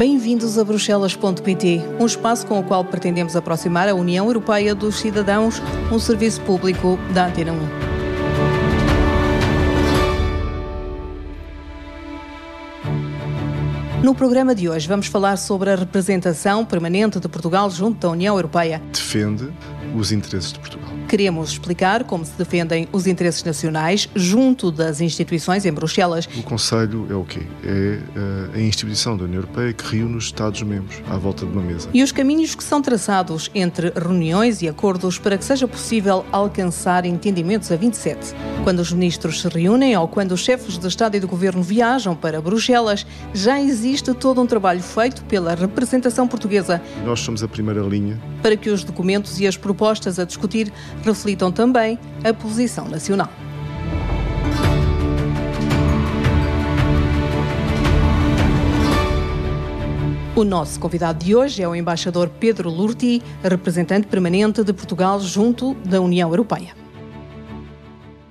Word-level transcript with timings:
Bem-vindos 0.00 0.56
a 0.56 0.64
Bruxelas.pt, 0.64 1.82
um 2.00 2.06
espaço 2.06 2.46
com 2.46 2.58
o 2.58 2.62
qual 2.64 2.82
pretendemos 2.82 3.36
aproximar 3.36 3.86
a 3.86 3.94
União 3.94 4.24
Europeia 4.24 4.74
dos 4.74 4.98
cidadãos, 4.98 5.60
um 5.92 5.98
serviço 5.98 6.40
público 6.40 6.98
da 7.12 7.26
Antena 7.26 7.52
1. 7.52 7.56
No 14.02 14.14
programa 14.14 14.54
de 14.54 14.70
hoje 14.70 14.88
vamos 14.88 15.06
falar 15.06 15.36
sobre 15.36 15.68
a 15.68 15.76
representação 15.76 16.64
permanente 16.64 17.20
de 17.20 17.28
Portugal 17.28 17.68
junto 17.68 18.00
da 18.00 18.08
União 18.08 18.34
Europeia. 18.36 18.80
Defende 18.90 19.52
os 19.94 20.12
interesses 20.12 20.54
de 20.54 20.60
Portugal. 20.60 20.89
Queremos 21.10 21.50
explicar 21.50 22.04
como 22.04 22.24
se 22.24 22.30
defendem 22.38 22.86
os 22.92 23.08
interesses 23.08 23.42
nacionais 23.42 24.08
junto 24.14 24.70
das 24.70 25.00
instituições 25.00 25.66
em 25.66 25.72
Bruxelas. 25.72 26.28
O 26.38 26.42
Conselho 26.44 27.04
é 27.10 27.14
o 27.14 27.24
quê? 27.24 27.40
É 27.64 27.98
eh, 28.14 28.58
a 28.58 28.60
instituição 28.60 29.16
da 29.16 29.24
União 29.24 29.38
Europeia 29.40 29.72
que 29.72 29.96
reúne 29.96 30.14
os 30.14 30.26
Estados-membros 30.26 31.02
à 31.10 31.16
volta 31.16 31.44
de 31.44 31.50
uma 31.50 31.62
mesa. 31.62 31.88
E 31.92 32.00
os 32.00 32.12
caminhos 32.12 32.54
que 32.54 32.62
são 32.62 32.80
traçados 32.80 33.50
entre 33.56 33.90
reuniões 33.90 34.62
e 34.62 34.68
acordos 34.68 35.18
para 35.18 35.36
que 35.36 35.44
seja 35.44 35.66
possível 35.66 36.24
alcançar 36.30 37.04
entendimentos 37.04 37.72
a 37.72 37.76
27. 37.76 38.32
Quando 38.62 38.78
os 38.78 38.92
ministros 38.92 39.40
se 39.40 39.48
reúnem 39.48 39.96
ou 39.96 40.06
quando 40.06 40.30
os 40.30 40.44
chefes 40.44 40.78
de 40.78 40.86
Estado 40.86 41.16
e 41.16 41.20
de 41.20 41.26
Governo 41.26 41.60
viajam 41.60 42.14
para 42.14 42.40
Bruxelas, 42.40 43.04
já 43.34 43.60
existe 43.60 44.14
todo 44.14 44.40
um 44.40 44.46
trabalho 44.46 44.80
feito 44.80 45.24
pela 45.24 45.56
representação 45.56 46.28
portuguesa. 46.28 46.80
Nós 47.04 47.18
somos 47.18 47.42
a 47.42 47.48
primeira 47.48 47.80
linha. 47.80 48.16
Para 48.40 48.56
que 48.56 48.70
os 48.70 48.84
documentos 48.84 49.40
e 49.40 49.46
as 49.48 49.56
propostas 49.56 50.20
a 50.20 50.24
discutir 50.24 50.72
reflitam 51.04 51.50
também 51.50 51.98
a 52.24 52.32
posição 52.32 52.88
nacional. 52.88 53.30
O 60.40 60.44
nosso 60.44 60.80
convidado 60.80 61.22
de 61.22 61.34
hoje 61.34 61.62
é 61.62 61.68
o 61.68 61.74
embaixador 61.74 62.30
Pedro 62.30 62.70
Lurti, 62.70 63.20
representante 63.42 64.06
permanente 64.06 64.64
de 64.64 64.72
Portugal 64.72 65.20
junto 65.20 65.74
da 65.84 66.00
União 66.00 66.30
Europeia. 66.30 66.74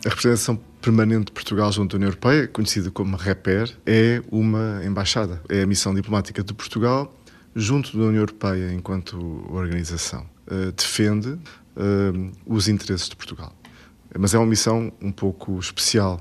A 0.04 0.09
representação 0.09 0.59
permanente 0.81 1.26
de 1.26 1.31
Portugal 1.33 1.72
junto 1.72 1.95
à 1.95 1.98
União 1.98 2.08
Europeia, 2.08 2.48
conhecida 2.48 2.89
como 2.89 3.16
REPER, 3.16 3.78
é 3.86 4.23
uma 4.31 4.81
embaixada. 4.83 5.42
É 5.50 5.61
a 5.61 5.67
missão 5.67 5.94
diplomática 5.94 6.44
de 6.44 6.52
Portugal 6.52 7.14
junto 7.56 7.98
da 7.98 8.06
União 8.06 8.22
Europeia 8.22 8.73
enquanto 8.73 9.45
organização. 9.52 10.26
Uh, 10.48 10.72
defende 10.72 11.38
uh, 11.80 12.31
os 12.45 12.67
interesses 12.67 13.09
de 13.09 13.16
Portugal. 13.16 13.53
Mas 14.17 14.33
é 14.33 14.38
uma 14.38 14.45
missão 14.45 14.91
um 15.02 15.11
pouco 15.11 15.58
especial, 15.59 16.19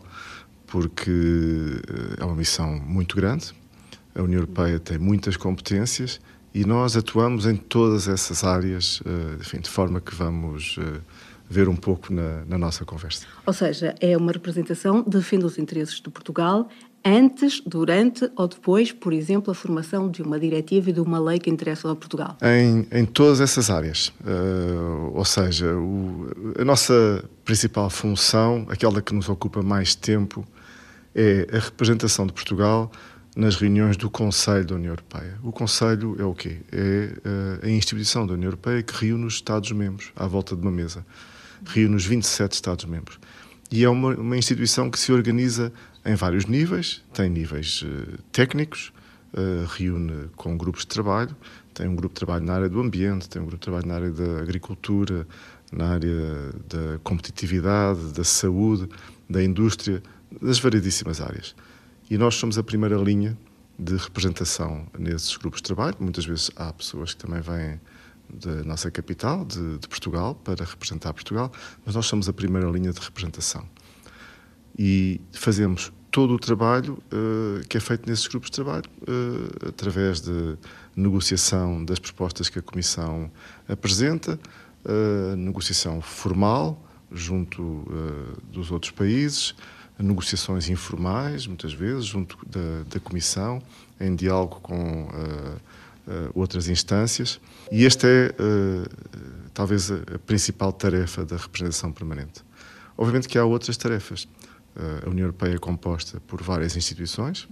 porque 0.67 1.11
uh, 1.11 2.23
é 2.23 2.25
uma 2.25 2.37
missão 2.37 2.79
muito 2.81 3.17
grande. 3.17 3.53
A 4.15 4.23
União 4.23 4.41
Europeia 4.41 4.79
tem 4.79 4.99
muitas 4.99 5.37
competências 5.37 6.21
e 6.55 6.65
nós 6.65 6.97
atuamos 6.97 7.47
em 7.47 7.57
todas 7.57 8.09
essas 8.09 8.45
áreas, 8.45 9.01
uh, 9.01 9.41
enfim, 9.41 9.61
de 9.61 9.71
forma 9.71 10.01
que 10.01 10.15
vamos 10.15 10.79
ver 11.51 11.69
um 11.69 11.77
pouco 11.77 12.13
na, 12.13 12.45
na, 12.45 12.59
nossa 12.59 12.85
conversa. 12.85 13.27
Ou 13.47 13.53
seja, 13.55 13.95
é 14.01 14.17
uma 14.17 14.33
representação, 14.33 15.03
defende 15.03 15.47
os 15.47 15.57
interesses 15.57 15.95
de 15.95 16.11
Portugal 16.11 16.69
antes, 17.05 17.61
durante 17.65 18.31
ou 18.37 18.49
depois, 18.49 18.93
por 18.93 19.13
exemplo, 19.13 19.51
a 19.51 19.55
formação 19.55 20.11
de 20.11 20.23
uma 20.23 20.39
diretiva 20.39 20.91
e 20.91 20.93
de 20.93 21.01
uma 21.01 21.19
lei 21.19 21.39
que 21.39 21.51
interessa 21.51 21.91
a 21.91 21.95
Portugal? 21.95 22.37
Em, 22.43 22.87
em 22.91 23.05
todas 23.05 23.41
essas 23.41 23.71
áreas. 23.71 24.09
Uh, 24.21 25.13
ou 25.15 25.25
seja, 25.25 25.75
o, 25.75 26.29
a 26.59 26.65
nossa 26.65 27.25
principal 27.45 27.89
função, 27.91 28.67
aquela 28.69 29.01
que 29.01 29.15
nos 29.15 29.29
ocupa 29.29 29.63
mais 29.63 29.95
tempo, 29.95 30.47
é 31.15 31.49
a 31.53 31.59
representação 31.59 32.27
de 32.27 32.33
Portugal 32.33 32.91
nas 33.37 33.57
reuniões 33.57 33.97
do 33.97 34.11
Conselho 34.11 34.65
da 34.65 34.75
União 34.75 34.91
Europeia. 34.91 35.39
O 35.43 35.53
Conselho 35.53 36.17
é 36.19 36.25
o 36.25 36.35
quê? 36.35 36.59
É 36.73 37.13
uh, 37.63 37.67
a 37.67 37.71
instituição 37.71 38.27
da 38.27 38.35
União 38.35 38.49
Europeia 38.49 38.83
que 38.83 39.07
reúne 39.07 39.25
os 39.27 39.35
Estados-membros 39.35 40.13
à 40.17 40.27
volta 40.27 40.57
de 40.57 40.63
uma 40.63 40.73
mesa. 40.73 41.07
Reúne 41.65 41.97
os 41.97 42.05
27 42.05 42.53
Estados-membros. 42.53 43.19
E 43.71 43.85
é 43.85 43.89
uma, 43.89 44.15
uma 44.15 44.37
instituição 44.37 44.91
que 44.91 44.99
se 44.99 45.13
organiza 45.13 45.73
em 46.09 46.15
vários 46.15 46.47
níveis, 46.47 47.05
tem 47.13 47.29
níveis 47.29 47.83
uh, 47.83 48.19
técnicos, 48.33 48.93
uh, 49.35 49.67
reúne 49.77 50.31
com 50.37 50.57
grupos 50.57 50.83
de 50.83 50.89
trabalho, 50.89 51.37
tem 51.75 51.87
um 51.87 51.95
grupo 51.95 52.15
de 52.15 52.21
trabalho 52.21 52.45
na 52.45 52.55
área 52.55 52.69
do 52.69 52.81
ambiente, 52.81 53.29
tem 53.29 53.43
um 53.43 53.45
grupo 53.45 53.59
de 53.59 53.65
trabalho 53.65 53.87
na 53.87 53.95
área 53.95 54.11
da 54.11 54.41
agricultura, 54.41 55.27
na 55.71 55.91
área 55.91 56.53
da 56.67 56.99
competitividade, 57.05 58.13
da 58.15 58.25
saúde, 58.25 58.89
da 59.29 59.45
indústria, 59.45 60.03
das 60.41 60.59
variedíssimas 60.59 61.21
áreas. 61.21 61.55
E 62.11 62.17
nós 62.17 62.37
somos 62.37 62.57
a 62.57 62.63
primeira 62.63 62.97
linha 62.97 63.37
de 63.79 63.95
representação 63.97 64.87
nesses 64.99 65.37
grupos 65.37 65.61
de 65.61 65.65
trabalho. 65.65 65.95
Muitas 66.01 66.25
vezes 66.25 66.51
há 66.57 66.73
pessoas 66.73 67.13
que 67.13 67.27
também 67.27 67.43
vêm 67.43 67.79
da 68.33 68.65
nossa 68.65 68.91
capital, 68.91 69.45
de, 69.45 69.79
de 69.79 69.89
Portugal, 69.89 70.35
para 70.35 70.65
representar 70.65 71.13
Portugal, 71.13 71.53
mas 71.85 71.95
nós 71.95 72.07
somos 72.07 72.29
a 72.31 72.33
primeira 72.33 72.69
linha 72.71 72.93
de 72.93 73.01
representação. 73.01 73.69
E 74.79 75.21
fazemos 75.33 75.93
todo 76.11 76.35
o 76.35 76.39
trabalho 76.39 76.99
uh, 77.13 77.67
que 77.69 77.77
é 77.77 77.81
feito 77.81 78.09
nesses 78.09 78.27
grupos 78.27 78.51
de 78.51 78.57
trabalho, 78.57 78.85
uh, 79.03 79.69
através 79.69 80.21
de 80.21 80.57
negociação 80.97 81.85
das 81.85 81.99
propostas 81.99 82.49
que 82.49 82.59
a 82.59 82.63
Comissão 82.63 83.31
apresenta, 83.69 84.39
uh, 84.85 85.37
negociação 85.37 86.01
formal 86.01 86.83
junto 87.11 87.87
dos 88.53 88.71
outros 88.71 88.93
países, 88.93 89.55
negociações 89.99 90.69
informais, 90.69 91.47
muitas 91.47 91.73
vezes, 91.73 92.05
junto 92.05 92.37
da, 92.47 92.83
da 92.87 93.01
Comissão, 93.01 93.63
em 93.99 94.15
diálogo 94.15 94.61
com 94.61 95.09
outras 96.35 96.69
instâncias. 96.69 97.41
E 97.73 97.87
esta 97.87 98.07
é 98.07 98.35
talvez 99.55 99.91
a 99.91 100.19
principal 100.27 100.71
tarefa 100.71 101.25
da 101.25 101.39
representação 101.39 101.91
permanente. 101.93 102.45
Obviamente 102.95 103.27
que 103.27 103.39
há 103.39 103.45
outras 103.47 103.79
tarefas 103.79 104.29
a 105.05 105.09
União 105.09 105.25
Europeia 105.25 105.55
é 105.55 105.59
composta 105.59 106.21
por 106.21 106.43
várias 106.43 106.77
instituições 106.77 107.49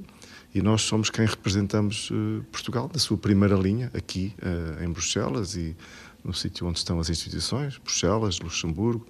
e 0.57 0.63
nós 0.63 0.83
somos 0.83 1.11
quem 1.11 1.27
representamos 1.27 2.11
uh, 2.11 2.43
Portugal 2.51 2.91
na 2.91 2.99
sua 2.99 3.19
primeira 3.19 3.55
linha, 3.55 3.91
aqui 3.93 4.35
uh, 4.41 4.83
em 4.83 4.91
Bruxelas 4.91 5.55
e 5.55 5.77
no 6.25 6.33
sítio 6.33 6.67
onde 6.67 6.79
estão 6.79 6.99
as 6.99 7.11
instituições, 7.11 7.77
Bruxelas, 7.77 8.41
Luxemburgo, 8.41 9.07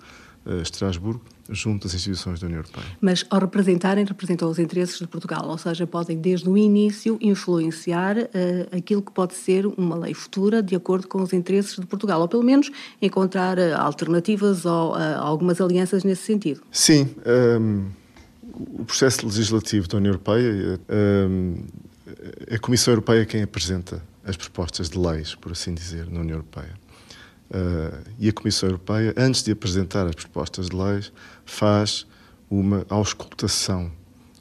Estrasburgo, 0.62 1.22
junto 1.48 1.86
às 1.86 1.94
instituições 1.94 2.40
da 2.40 2.46
União 2.46 2.60
Europeia. 2.60 2.86
Mas 3.00 3.24
ao 3.30 3.40
representarem, 3.40 4.04
representam 4.04 4.50
os 4.50 4.58
interesses 4.58 4.98
de 4.98 5.06
Portugal, 5.06 5.48
ou 5.48 5.58
seja, 5.58 5.86
podem 5.86 6.18
desde 6.18 6.48
o 6.48 6.56
início 6.56 7.18
influenciar 7.20 8.16
aquilo 8.76 9.02
que 9.02 9.12
pode 9.12 9.34
ser 9.34 9.66
uma 9.66 9.96
lei 9.96 10.14
futura 10.14 10.62
de 10.62 10.74
acordo 10.74 11.06
com 11.06 11.22
os 11.22 11.32
interesses 11.32 11.76
de 11.76 11.86
Portugal, 11.86 12.20
ou 12.20 12.28
pelo 12.28 12.42
menos 12.42 12.70
encontrar 13.00 13.58
alternativas 13.58 14.64
ou 14.64 14.94
algumas 14.94 15.60
alianças 15.60 16.04
nesse 16.04 16.22
sentido. 16.22 16.62
Sim. 16.70 17.08
Um 17.24 17.30
ehm, 17.30 17.84
o 18.58 18.84
processo 18.84 19.26
legislativo 19.26 19.88
da 19.88 19.98
União 19.98 20.12
Europeia, 20.12 20.80
hum, 21.28 21.56
é 22.46 22.54
a 22.54 22.58
Comissão 22.58 22.92
Europeia 22.92 23.26
quem 23.26 23.42
apresenta 23.42 24.02
as 24.24 24.36
propostas 24.36 24.88
de 24.90 24.98
leis, 24.98 25.34
por 25.34 25.52
assim 25.52 25.74
dizer, 25.74 26.10
na 26.10 26.20
União 26.20 26.36
Europeia. 26.36 26.74
Uh, 27.48 28.02
e 28.18 28.28
a 28.28 28.32
Comissão 28.32 28.68
Europeia, 28.68 29.14
antes 29.16 29.42
de 29.42 29.52
apresentar 29.52 30.06
as 30.06 30.14
propostas 30.14 30.68
de 30.68 30.76
leis, 30.76 31.12
faz 31.44 32.06
uma 32.50 32.84
auscultação 32.88 33.90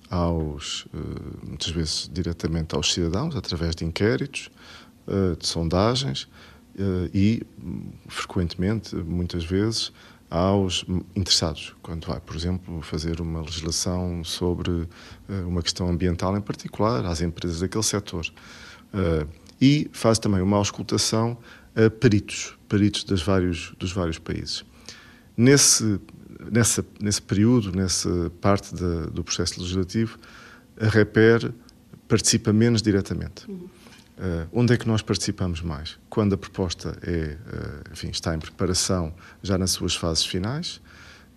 aos, 0.10 0.86
uh, 0.86 1.48
muitas 1.48 1.70
vezes 1.70 2.10
diretamente 2.12 2.76
aos 2.76 2.92
cidadãos, 2.92 3.36
através 3.36 3.76
de 3.76 3.86
inquéritos, 3.86 4.50
uh, 5.08 5.36
de 5.36 5.48
sondagens 5.48 6.28
e, 7.14 7.42
frequentemente, 8.10 8.94
muitas 8.98 9.46
vezes, 9.46 9.94
aos 10.30 10.86
interessados, 11.16 11.74
quando 11.82 12.08
vai, 12.08 12.20
por 12.20 12.36
exemplo, 12.36 12.82
fazer 12.82 13.22
uma 13.22 13.42
legislação 13.42 14.24
sobre 14.24 14.88
eh, 15.30 15.42
uma 15.46 15.62
questão 15.62 15.88
ambiental 15.88 16.36
em 16.36 16.42
particular, 16.42 17.06
às 17.06 17.22
empresas 17.22 17.60
daquele 17.60 17.84
setor. 17.84 18.25
Eh, 18.94 19.28
e 19.62 19.90
faz 19.94 20.19
também 20.19 20.42
uma 20.42 20.58
auscultação 20.58 21.38
a 21.75 21.90
peritos, 21.90 22.55
peritos 22.67 23.03
das 23.03 23.21
vários, 23.21 23.73
dos 23.77 23.91
vários 23.91 24.19
países. 24.19 24.65
Nesse, 25.38 26.00
nessa, 26.51 26.85
nesse 27.00 27.21
período, 27.21 27.71
nessa 27.71 28.31
parte 28.41 28.73
do 28.75 29.23
processo 29.23 29.59
legislativo, 29.59 30.17
a 30.79 30.88
REPER 30.88 31.53
participa 32.07 32.53
menos 32.53 32.81
diretamente. 32.81 33.50
Uhum. 33.50 33.69
Uh, 34.17 34.47
onde 34.53 34.73
é 34.73 34.77
que 34.77 34.88
nós 34.88 35.01
participamos 35.01 35.62
mais? 35.62 35.97
Quando 36.09 36.33
a 36.33 36.38
proposta 36.38 36.97
é, 37.01 37.35
uh, 37.35 37.91
enfim, 37.91 38.09
está 38.09 38.33
em 38.33 38.39
preparação 38.39 39.13
já 39.44 39.57
nas 39.57 39.71
suas 39.71 39.94
fases 39.94 40.25
finais. 40.25 40.79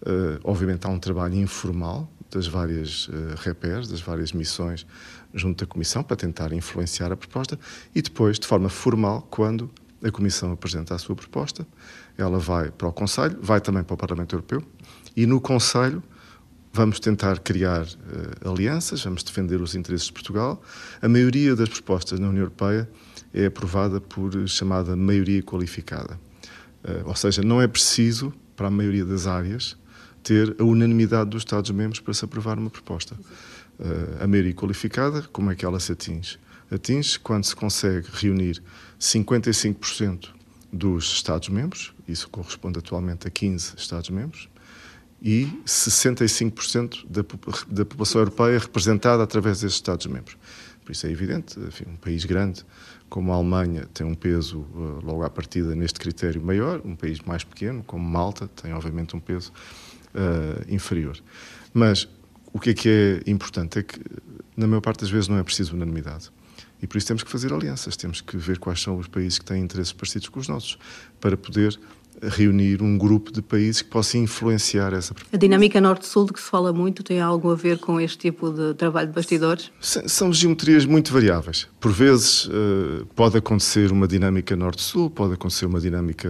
Uh, 0.03 0.39
obviamente 0.45 0.87
há 0.87 0.89
um 0.89 0.99
trabalho 0.99 1.35
informal 1.35 2.09
das 2.31 2.47
várias 2.47 3.09
uh, 3.09 3.35
repers, 3.39 3.89
das 3.89 4.01
várias 4.01 4.33
missões 4.33 4.87
junto 5.35 5.65
à 5.65 5.67
Comissão 5.67 6.05
para 6.05 6.17
tentar 6.17 6.53
influenciar 6.53 7.11
a 7.11 7.17
proposta 7.17 7.59
e 7.95 8.01
depois, 8.01 8.39
de 8.39 8.47
forma 8.47 8.69
formal, 8.69 9.27
quando 9.29 9.69
a 10.03 10.11
Comissão 10.11 10.53
apresenta 10.53 10.95
a 10.95 10.99
sua 10.99 11.17
proposta, 11.17 11.67
ela 12.17 12.39
vai 12.39 12.71
para 12.71 12.89
o 12.89 12.93
Conselho, 12.93 13.39
vai 13.41 13.61
também 13.61 13.83
para 13.83 13.95
o 13.95 13.97
Parlamento 13.97 14.35
Europeu 14.35 14.63
e 15.17 15.27
no 15.27 15.41
Conselho 15.41 16.03
vamos 16.73 17.01
tentar 17.01 17.41
criar 17.41 17.83
uh, 17.85 18.51
alianças, 18.53 19.03
vamos 19.03 19.23
defender 19.23 19.61
os 19.61 19.75
interesses 19.75 20.07
de 20.07 20.13
Portugal. 20.13 20.63
A 21.03 21.09
maioria 21.09 21.57
das 21.57 21.69
propostas 21.69 22.21
na 22.21 22.29
União 22.29 22.43
Europeia 22.43 22.89
é 23.35 23.47
aprovada 23.47 24.01
por 24.01 24.47
chamada 24.47 24.95
maioria 24.95 25.43
qualificada. 25.43 26.21
Uh, 26.85 27.09
ou 27.09 27.17
seja, 27.17 27.43
não 27.43 27.61
é 27.61 27.67
preciso, 27.67 28.33
para 28.55 28.69
a 28.69 28.71
maioria 28.71 29.05
das 29.05 29.27
áreas, 29.27 29.77
ter 30.23 30.55
a 30.59 30.65
unanimidade 30.65 31.31
dos 31.31 31.43
Estados-membros 31.43 32.01
para 32.01 32.15
se 32.15 32.25
aprovar 32.25 32.59
uma 32.59 32.71
proposta. 32.71 33.15
Uh, 33.79 34.23
a 34.23 34.27
maioria 34.27 34.55
qualificada, 34.55 35.23
como 35.33 35.51
é 35.51 35.55
que 35.55 35.65
ela 35.65 35.81
se 35.81 35.93
atinge? 35.93 36.39
Atinge 36.71 37.19
quando 37.19 37.45
se 37.45 37.57
consegue 37.57 38.07
reunir 38.13 38.63
55% 39.01 40.29
dos 40.73 41.13
Estados-membros, 41.13 41.95
isso 42.07 42.29
corresponde 42.29 42.79
atualmente 42.79 43.27
a 43.27 43.31
15 43.31 43.75
Estados-membros, 43.77 44.49
e 45.21 45.47
65% 45.67 47.05
da, 47.09 47.23
da 47.69 47.85
população 47.85 48.21
europeia 48.21 48.59
representada 48.59 49.23
através 49.23 49.61
desses 49.61 49.77
Estados-membros. 49.77 50.37
Por 50.85 50.93
isso 50.93 51.07
é 51.07 51.11
evidente, 51.11 51.59
enfim, 51.61 51.85
um 51.89 51.97
país 51.97 52.25
grande 52.25 52.65
como 53.09 53.33
a 53.33 53.37
Alemanha 53.37 53.87
tem 53.93 54.07
um 54.07 54.15
peso 54.15 54.61
uh, 54.61 55.01
logo 55.05 55.23
à 55.23 55.31
partida 55.31 55.75
neste 55.75 55.99
critério 55.99 56.41
maior, 56.43 56.81
um 56.85 56.95
país 56.95 57.21
mais 57.21 57.43
pequeno, 57.43 57.83
como 57.83 58.07
Malta, 58.07 58.49
tem 58.49 58.73
obviamente 58.73 59.17
um 59.17 59.21
peso 59.21 59.53
uh, 60.15 60.73
inferior. 60.73 61.19
Mas 61.73 62.09
o 62.53 62.61
que 62.61 62.71
é 62.71 62.75
que 62.75 62.89
é 63.27 63.31
importante 63.31 63.79
é 63.79 63.83
que, 63.83 64.01
na 64.57 64.67
maior 64.67 64.81
parte 64.81 65.01
das 65.01 65.11
vezes, 65.11 65.29
não 65.29 65.39
é 65.39 65.43
preciso 65.43 65.75
unanimidade. 65.75 66.31
E 66.83 66.87
por 66.87 66.97
isso 66.99 67.07
temos 67.07 67.23
que 67.23 67.31
fazer 67.31 67.53
alianças, 67.53 67.97
temos 67.97 68.21
que 68.21 68.37
ver 68.37 68.59
quais 68.59 68.81
são 68.81 68.99
os 68.99 69.09
países 69.09 69.39
que 69.39 69.45
têm 69.45 69.63
interesses 69.63 69.93
parecidos 69.93 70.29
com 70.29 70.39
os 70.41 70.49
nossos, 70.49 70.79
para 71.21 71.37
poder 71.37 71.79
reunir 72.23 72.83
um 72.83 72.99
grupo 72.99 73.33
de 73.33 73.41
países 73.41 73.83
que 73.83 73.89
possa 73.89 74.19
influenciar 74.19 74.93
essa. 74.93 75.15
A 75.33 75.37
dinâmica 75.37 75.81
norte-sul 75.81 76.27
de 76.27 76.33
que 76.33 76.41
se 76.41 76.51
fala 76.51 76.73
muito 76.73 77.03
tem 77.03 77.21
algo 77.21 77.51
a 77.51 77.55
ver 77.55 77.79
com 77.79 78.01
este 78.01 78.19
tipo 78.19 78.51
de 78.51 78.75
trabalho 78.75 79.09
de 79.09 79.15
bastidores? 79.15 79.71
São 79.81 80.33
geometrias 80.33 80.85
muito 80.85 81.13
variáveis. 81.13 81.69
Por 81.81 81.93
vezes 81.93 82.49
eh, 82.51 83.05
pode 83.15 83.37
acontecer 83.37 83.93
uma 83.93 84.09
dinâmica 84.09 84.57
norte-sul, 84.57 85.11
pode 85.11 85.35
acontecer 85.35 85.67
uma 85.67 85.81
dinâmica 85.81 86.29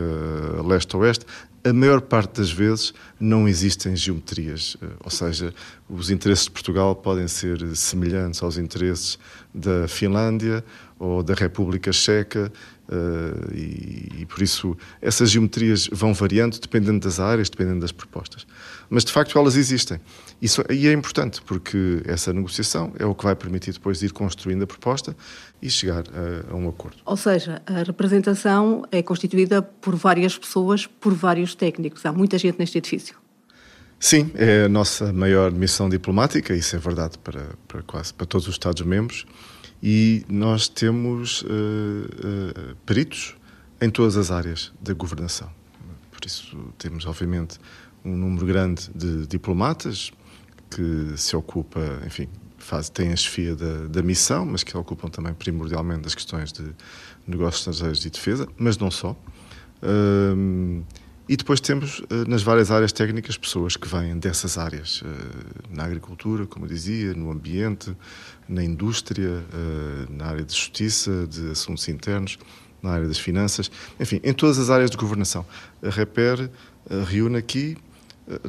leste-oeste. 0.66 1.24
A 1.64 1.72
maior 1.72 2.00
parte 2.00 2.40
das 2.40 2.50
vezes 2.50 2.94
não 3.18 3.48
existem 3.48 3.96
geometrias, 3.96 4.76
eh, 4.80 4.86
ou 5.04 5.10
seja, 5.10 5.52
os 5.88 6.08
interesses 6.08 6.44
de 6.44 6.50
Portugal 6.52 6.94
podem 6.94 7.26
ser 7.26 7.60
semelhantes 7.76 8.42
aos 8.42 8.56
interesses 8.56 9.18
da 9.52 9.88
Finlândia 9.88 10.64
ou 10.98 11.22
da 11.22 11.34
República 11.34 11.92
Checa 11.92 12.52
Uh, 12.90 13.54
e, 13.54 14.22
e, 14.22 14.26
por 14.26 14.40
isso 14.40 14.74
essas 15.02 15.30
geometrias 15.30 15.90
vão 15.92 16.14
variando 16.14 16.58
dependendo 16.58 17.00
das 17.00 17.20
áreas, 17.20 17.50
dependendo 17.50 17.80
das 17.80 17.92
propostas. 17.92 18.46
Mas 18.90 19.04
de 19.04 19.12
facto 19.12 19.38
elas 19.38 19.56
existem. 19.56 20.00
Isso, 20.40 20.64
e 20.70 20.86
é 20.86 20.92
importante 20.92 21.42
porque 21.42 22.02
essa 22.04 22.32
negociação 22.32 22.92
é 22.98 23.04
o 23.04 23.14
que 23.14 23.24
vai 23.24 23.34
permitir 23.34 23.72
depois 23.72 23.98
de 23.98 24.06
ir 24.06 24.12
construindo 24.12 24.62
a 24.62 24.66
proposta 24.66 25.16
e 25.60 25.68
chegar 25.68 26.04
a, 26.08 26.52
a 26.52 26.56
um 26.56 26.68
acordo. 26.68 26.96
Ou 27.04 27.16
seja, 27.16 27.60
a 27.66 27.82
representação 27.82 28.84
é 28.90 29.02
constituída 29.02 29.60
por 29.60 29.94
várias 29.94 30.38
pessoas, 30.38 30.86
por 30.86 31.12
vários 31.12 31.54
técnicos. 31.54 32.06
Há 32.06 32.12
muita 32.12 32.38
gente 32.38 32.58
neste 32.58 32.78
edifício. 32.78 33.16
Sim, 34.00 34.30
é 34.36 34.64
a 34.64 34.68
nossa 34.68 35.12
maior 35.12 35.50
missão 35.50 35.88
diplomática, 35.88 36.54
isso 36.54 36.76
é 36.76 36.78
verdade 36.78 37.18
para, 37.18 37.48
para 37.66 37.82
quase 37.82 38.14
para 38.14 38.26
todos 38.26 38.46
os 38.46 38.54
Estados-membros 38.54 39.26
e 39.82 40.24
nós 40.28 40.68
temos 40.68 41.42
uh, 41.42 41.46
uh, 41.46 42.76
peritos 42.86 43.34
em 43.80 43.90
todas 43.90 44.16
as 44.16 44.30
áreas 44.30 44.72
da 44.80 44.92
governação. 44.92 45.50
Por 46.10 46.26
isso, 46.26 46.56
temos, 46.78 47.06
obviamente, 47.06 47.58
um 48.04 48.16
número 48.16 48.46
grande 48.46 48.90
de 48.94 49.26
diplomatas 49.26 50.12
que 50.70 51.12
se 51.16 51.34
ocupa, 51.36 51.80
enfim, 52.06 52.28
faz, 52.58 52.88
têm 52.88 53.12
a 53.12 53.16
chefia 53.16 53.54
da, 53.54 53.86
da 53.86 54.02
missão, 54.02 54.44
mas 54.44 54.62
que 54.62 54.76
ocupam 54.76 55.08
também 55.08 55.34
primordialmente 55.34 56.02
das 56.02 56.14
questões 56.14 56.52
de 56.52 56.64
negócios 57.26 57.60
estrangeiros 57.60 58.04
e 58.04 58.10
defesa, 58.10 58.48
mas 58.58 58.76
não 58.76 58.90
só. 58.90 59.16
Uh, 59.82 60.84
e 61.28 61.36
depois 61.36 61.60
temos 61.60 62.00
eh, 62.08 62.24
nas 62.26 62.42
várias 62.42 62.70
áreas 62.70 62.90
técnicas 62.90 63.36
pessoas 63.36 63.76
que 63.76 63.86
vêm 63.86 64.18
dessas 64.18 64.56
áreas, 64.56 65.02
eh, 65.04 65.08
na 65.68 65.84
agricultura, 65.84 66.46
como 66.46 66.64
eu 66.64 66.70
dizia, 66.70 67.12
no 67.12 67.30
ambiente, 67.30 67.94
na 68.48 68.64
indústria, 68.64 69.44
eh, 69.52 70.06
na 70.08 70.24
área 70.24 70.42
de 70.42 70.54
justiça, 70.54 71.26
de 71.26 71.50
assuntos 71.50 71.86
internos, 71.86 72.38
na 72.82 72.92
área 72.92 73.06
das 73.06 73.18
finanças, 73.18 73.70
enfim, 74.00 74.20
em 74.24 74.32
todas 74.32 74.58
as 74.58 74.70
áreas 74.70 74.90
de 74.90 74.96
governação. 74.96 75.44
A 75.82 75.90
REPER 75.90 76.50
reúne 77.06 77.36
aqui 77.36 77.76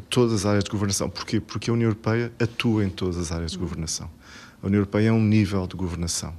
todas 0.09 0.33
as 0.33 0.45
áreas 0.45 0.63
de 0.63 0.69
governação. 0.69 1.09
Porquê? 1.09 1.39
Porque 1.39 1.69
a 1.69 1.73
União 1.73 1.87
Europeia 1.87 2.31
atua 2.39 2.83
em 2.83 2.89
todas 2.89 3.17
as 3.17 3.31
áreas 3.31 3.51
de 3.51 3.57
governação. 3.57 4.09
A 4.61 4.67
União 4.67 4.79
Europeia 4.79 5.09
é 5.09 5.11
um 5.11 5.23
nível 5.23 5.65
de 5.67 5.75
governação, 5.75 6.33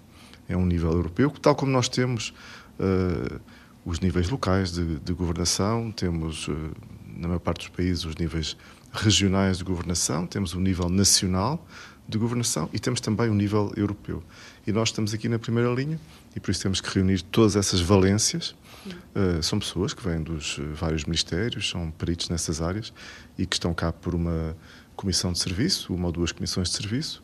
é 0.48 0.56
um 0.56 0.66
nível 0.66 0.92
europeu, 0.92 1.30
tal 1.30 1.54
como 1.54 1.72
nós 1.72 1.88
temos. 1.88 2.34
Uh, 2.78 3.40
os 3.84 4.00
níveis 4.00 4.28
locais 4.28 4.72
de, 4.72 4.98
de 4.98 5.12
governação, 5.12 5.90
temos, 5.90 6.48
eh, 6.48 6.70
na 7.16 7.28
maior 7.28 7.40
parte 7.40 7.66
dos 7.66 7.76
países, 7.76 8.04
os 8.04 8.14
níveis 8.16 8.56
regionais 8.92 9.58
de 9.58 9.64
governação, 9.64 10.26
temos 10.26 10.54
o 10.54 10.60
nível 10.60 10.88
nacional 10.88 11.66
de 12.08 12.18
governação 12.18 12.68
e 12.72 12.78
temos 12.78 13.00
também 13.00 13.30
o 13.30 13.34
nível 13.34 13.72
europeu. 13.76 14.22
E 14.66 14.72
nós 14.72 14.88
estamos 14.88 15.14
aqui 15.14 15.28
na 15.28 15.38
primeira 15.38 15.72
linha 15.72 15.98
e 16.36 16.40
por 16.40 16.50
isso 16.50 16.62
temos 16.62 16.80
que 16.80 16.90
reunir 16.90 17.22
todas 17.22 17.56
essas 17.56 17.80
valências. 17.80 18.54
Uh, 18.86 19.42
são 19.42 19.58
pessoas 19.58 19.92
que 19.92 20.02
vêm 20.02 20.22
dos 20.22 20.58
vários 20.74 21.04
ministérios, 21.04 21.68
são 21.68 21.90
peritos 21.90 22.28
nessas 22.28 22.62
áreas 22.62 22.92
e 23.36 23.46
que 23.46 23.56
estão 23.56 23.74
cá 23.74 23.92
por 23.92 24.14
uma 24.14 24.56
comissão 24.96 25.32
de 25.32 25.38
serviço, 25.38 25.94
uma 25.94 26.06
ou 26.06 26.12
duas 26.12 26.32
comissões 26.32 26.68
de 26.70 26.76
serviço, 26.76 27.22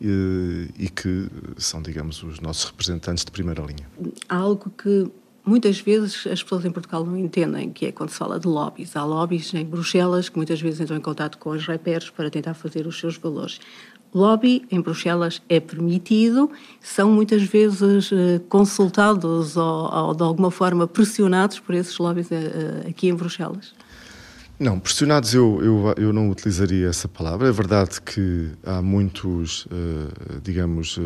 e, 0.00 0.68
e 0.78 0.88
que 0.88 1.28
são, 1.56 1.80
digamos, 1.80 2.22
os 2.22 2.40
nossos 2.40 2.64
representantes 2.64 3.24
de 3.24 3.30
primeira 3.30 3.62
linha. 3.62 3.88
Há 4.28 4.36
algo 4.36 4.70
que 4.70 5.10
muitas 5.46 5.80
vezes 5.80 6.26
as 6.26 6.42
pessoas 6.42 6.64
em 6.64 6.70
Portugal 6.70 7.06
não 7.06 7.16
entendem, 7.16 7.70
que 7.70 7.86
é 7.86 7.92
quando 7.92 8.10
se 8.10 8.16
fala 8.16 8.38
de 8.38 8.48
lobbies. 8.48 8.96
Há 8.96 9.04
lobbies 9.04 9.54
em 9.54 9.64
Bruxelas 9.64 10.28
que 10.28 10.36
muitas 10.36 10.60
vezes 10.60 10.80
entram 10.80 10.96
em 10.96 11.00
contato 11.00 11.38
com 11.38 11.50
os 11.50 11.66
repairs 11.66 12.10
para 12.10 12.28
tentar 12.28 12.54
fazer 12.54 12.86
os 12.86 12.98
seus 12.98 13.16
valores. 13.16 13.60
Lobby 14.14 14.66
em 14.70 14.80
Bruxelas 14.80 15.42
é 15.48 15.60
permitido, 15.60 16.50
são 16.80 17.10
muitas 17.10 17.42
vezes 17.42 18.10
eh, 18.12 18.40
consultados 18.48 19.56
ou, 19.56 19.92
ou 19.92 20.14
de 20.14 20.22
alguma 20.22 20.50
forma 20.50 20.86
pressionados 20.86 21.60
por 21.60 21.74
esses 21.74 21.96
lobbies 21.98 22.32
eh, 22.32 22.36
eh, 22.84 22.88
aqui 22.88 23.08
em 23.08 23.14
Bruxelas? 23.14 23.74
Não, 24.58 24.80
pressionados 24.80 25.34
eu, 25.34 25.60
eu, 25.62 25.94
eu 25.98 26.12
não 26.14 26.30
utilizaria 26.30 26.88
essa 26.88 27.06
palavra. 27.06 27.46
É 27.46 27.52
verdade 27.52 28.00
que 28.00 28.50
há 28.64 28.80
muitos, 28.80 29.68
digamos, 30.42 30.98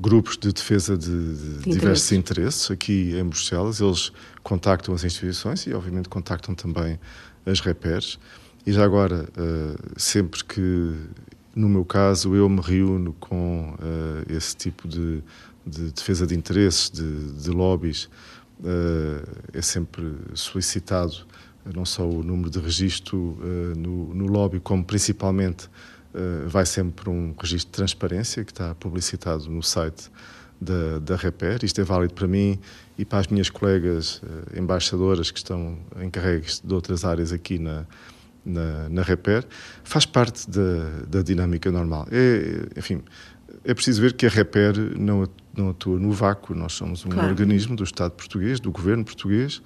grupos 0.00 0.36
de 0.36 0.52
defesa 0.52 0.98
de, 0.98 1.60
de, 1.60 1.70
diversos 1.70 2.10
interesses 2.10 2.68
aqui 2.68 3.16
em 3.16 3.22
Bruxelas. 3.22 3.80
Eles 3.80 4.10
contactam 4.42 4.92
as 4.92 5.04
instituições 5.04 5.68
e, 5.68 5.72
obviamente, 5.72 6.08
contactam 6.08 6.52
também 6.52 6.98
as 7.46 7.60
repairs. 7.60 8.18
E 8.66 8.72
já 8.72 8.84
agora, 8.84 9.28
sempre 9.96 10.42
que, 10.42 10.92
no 11.56 11.68
meu 11.68 11.84
caso, 11.84 12.36
eu 12.36 12.48
me 12.48 12.60
reúno 12.60 13.14
com 13.18 13.74
esse 14.28 14.54
tipo 14.54 14.86
de, 14.86 15.22
de, 15.66 15.90
defesa 15.90 16.26
de 16.26 16.34
interesses, 16.36 16.90
de, 16.90 17.32
de 17.32 17.50
lobbies, 17.50 18.10
é 19.52 19.62
sempre 19.62 20.04
solicitado 20.34 21.26
não 21.74 21.84
só 21.84 22.08
o 22.08 22.22
número 22.22 22.50
de 22.50 22.58
registro 22.58 23.16
uh, 23.18 23.78
no, 23.78 24.14
no 24.14 24.26
lobby, 24.26 24.60
como 24.60 24.84
principalmente 24.84 25.66
uh, 25.66 26.48
vai 26.48 26.66
sempre 26.66 27.08
um 27.10 27.34
registro 27.38 27.70
de 27.70 27.76
transparência 27.76 28.44
que 28.44 28.52
está 28.52 28.74
publicitado 28.74 29.48
no 29.48 29.62
site 29.62 30.10
da, 30.60 30.98
da 31.00 31.16
Reper. 31.16 31.64
Isto 31.64 31.80
é 31.80 31.84
válido 31.84 32.14
para 32.14 32.26
mim 32.26 32.58
e 32.96 33.04
para 33.04 33.18
as 33.18 33.26
minhas 33.26 33.50
colegas 33.50 34.22
uh, 34.22 34.58
embaixadoras 34.58 35.30
que 35.30 35.38
estão 35.38 35.78
encarregues 36.02 36.60
de 36.64 36.72
outras 36.72 37.04
áreas 37.04 37.32
aqui 37.32 37.58
na, 37.58 37.84
na, 38.46 38.88
na 38.88 39.02
Reper. 39.02 39.44
Faz 39.84 40.06
parte 40.06 40.48
da, 40.48 41.02
da 41.08 41.22
dinâmica 41.22 41.70
normal. 41.70 42.06
É, 42.10 42.78
enfim, 42.78 43.02
é 43.64 43.74
preciso 43.74 44.00
ver 44.00 44.12
que 44.14 44.24
a 44.24 44.28
Reper 44.28 44.74
não, 44.98 45.28
não 45.56 45.70
atua 45.70 45.98
no 45.98 46.12
vácuo. 46.12 46.54
Nós 46.54 46.72
somos 46.72 47.04
um 47.04 47.10
claro. 47.10 47.28
organismo 47.28 47.74
do 47.74 47.84
Estado 47.84 48.12
português, 48.12 48.60
do 48.60 48.70
governo 48.70 49.04
português, 49.04 49.60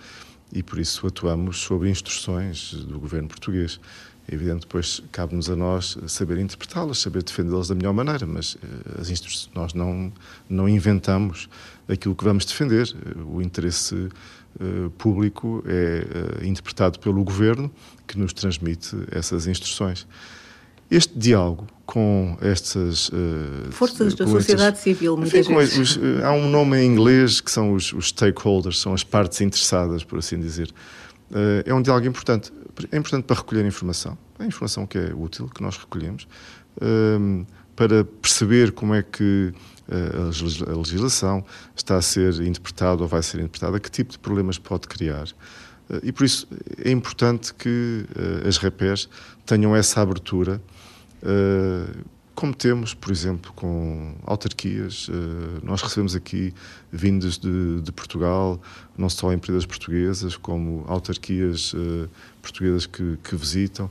e 0.53 0.63
por 0.63 0.79
isso 0.79 1.07
atuamos 1.07 1.59
sob 1.59 1.89
instruções 1.89 2.73
do 2.73 2.99
governo 2.99 3.29
português. 3.29 3.79
É 4.31 4.35
evidente, 4.35 4.61
depois 4.61 5.03
cabe-nos 5.11 5.51
a 5.51 5.57
nós 5.57 5.99
saber 6.07 6.39
interpretá-las, 6.39 6.99
saber 6.99 7.23
defendê-las 7.23 7.69
da 7.69 7.75
melhor 7.75 7.93
maneira, 7.93 8.25
mas 8.27 8.55
uh, 8.55 9.01
as 9.01 9.11
instruções, 9.11 9.51
nós 9.55 9.75
não, 9.75 10.13
não 10.49 10.69
inventamos 10.69 11.49
aquilo 11.89 12.15
que 12.15 12.23
vamos 12.23 12.45
defender. 12.45 12.95
O 13.27 13.43
interesse 13.43 14.09
público 14.99 15.63
é 15.67 16.41
uh, 16.43 16.45
interpretado 16.45 16.99
pelo 16.99 17.23
governo 17.25 17.71
que 18.07 18.19
nos 18.19 18.33
transmite 18.33 18.97
essas 19.11 19.47
instruções. 19.47 20.07
Este 20.91 21.17
diálogo 21.17 21.67
com 21.87 22.37
estas 22.41 23.09
uh, 23.09 23.71
forças 23.71 24.15
da 24.15 24.27
sociedade 24.27 24.69
estas, 24.73 24.83
civil, 24.83 25.17
muitas 25.17 25.47
enfim, 25.47 25.57
vezes. 25.57 25.79
Os, 25.79 25.97
uh, 25.97 26.25
há 26.25 26.33
um 26.33 26.49
nome 26.49 26.79
em 26.79 26.87
inglês 26.87 27.41
que 27.41 27.51
são 27.51 27.73
os, 27.73 27.93
os, 27.93 28.09
stakeholders, 28.09 28.81
são 28.81 28.93
as 28.93 29.05
partes 29.05 29.41
interessadas, 29.41 30.05
por 30.05 30.19
assim 30.19 30.39
dizer. 30.39 30.73
é 31.65 31.73
um 31.73 31.81
diálogo 31.81 32.07
importante. 32.07 32.53
É 32.91 32.97
importante 32.97 33.25
para 33.25 33.37
recolher 33.37 33.65
informação, 33.65 34.17
a 34.39 34.45
informação 34.45 34.87
que 34.87 34.99
é 34.99 35.13
útil, 35.15 35.49
que 35.55 35.63
nós 35.63 35.77
recolhemos, 35.77 36.27
para 37.77 38.05
perceber 38.05 38.73
como 38.73 38.95
é 38.95 39.03
que 39.03 39.53
a 39.91 40.77
legislação 40.77 41.45
está 41.75 41.97
a 41.97 42.03
ser 42.03 42.41
interpretada 42.43 43.03
ou 43.03 43.09
vai 43.09 43.23
ser 43.23 43.39
interpretada, 43.39 43.81
que 43.81 43.91
tipo 43.91 44.13
de 44.13 44.19
problemas 44.19 44.57
pode 44.57 44.87
criar. 44.87 45.27
E 46.05 46.13
por 46.13 46.25
isso 46.25 46.47
é 46.85 46.93
importante 46.93 47.53
que 47.53 48.07
as 48.47 48.57
repés 48.57 49.09
tenham 49.45 49.75
essa 49.75 50.01
abertura 50.01 50.61
como 52.41 52.55
temos, 52.55 52.95
por 52.95 53.13
exemplo, 53.13 53.53
com 53.53 54.15
autarquias. 54.25 55.11
Eh, 55.11 55.61
nós 55.63 55.83
recebemos 55.83 56.17
aqui 56.17 56.55
vindas 56.91 57.37
de, 57.37 57.83
de 57.83 57.93
Portugal, 57.93 58.59
não 58.97 59.11
só 59.11 59.31
empresas 59.31 59.67
portuguesas, 59.67 60.39
como 60.39 60.83
autarquias 60.89 61.75
eh, 61.77 62.09
portuguesas 62.41 62.87
que, 62.87 63.19
que 63.23 63.37
visitam. 63.37 63.91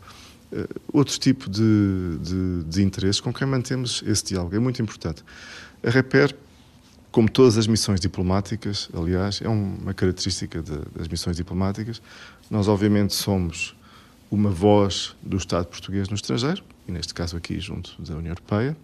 Eh, 0.52 0.68
outro 0.92 1.18
tipo 1.20 1.50
de, 1.50 2.18
de, 2.22 2.64
de 2.64 2.82
interesses 2.82 3.22
com 3.22 3.32
quem 3.32 3.48
mantemos 3.48 4.04
esse 4.06 4.26
diálogo. 4.26 4.56
É 4.56 4.60
muito 4.60 4.82
importante. 4.82 5.24
A 5.84 5.90
REPER, 5.90 6.36
como 7.12 7.30
todas 7.30 7.58
as 7.58 7.68
missões 7.68 8.00
diplomáticas, 8.00 8.90
aliás, 8.94 9.42
é 9.42 9.48
uma 9.48 9.94
característica 9.94 10.62
de, 10.62 10.80
das 10.96 11.08
missões 11.08 11.38
diplomáticas, 11.38 12.02
nós 12.50 12.68
obviamente 12.68 13.14
somos 13.14 13.76
uma 14.32 14.50
voz 14.50 15.16
do 15.22 15.38
Estado 15.38 15.66
português 15.66 16.10
no 16.10 16.16
estrangeiro, 16.16 16.64
e 16.88 16.92
neste 16.92 17.14
caso 17.14 17.38
aqui 17.38 17.60
junto 17.60 18.00
da 18.02 18.16
União 18.16 18.32
Europeia, 18.32 18.76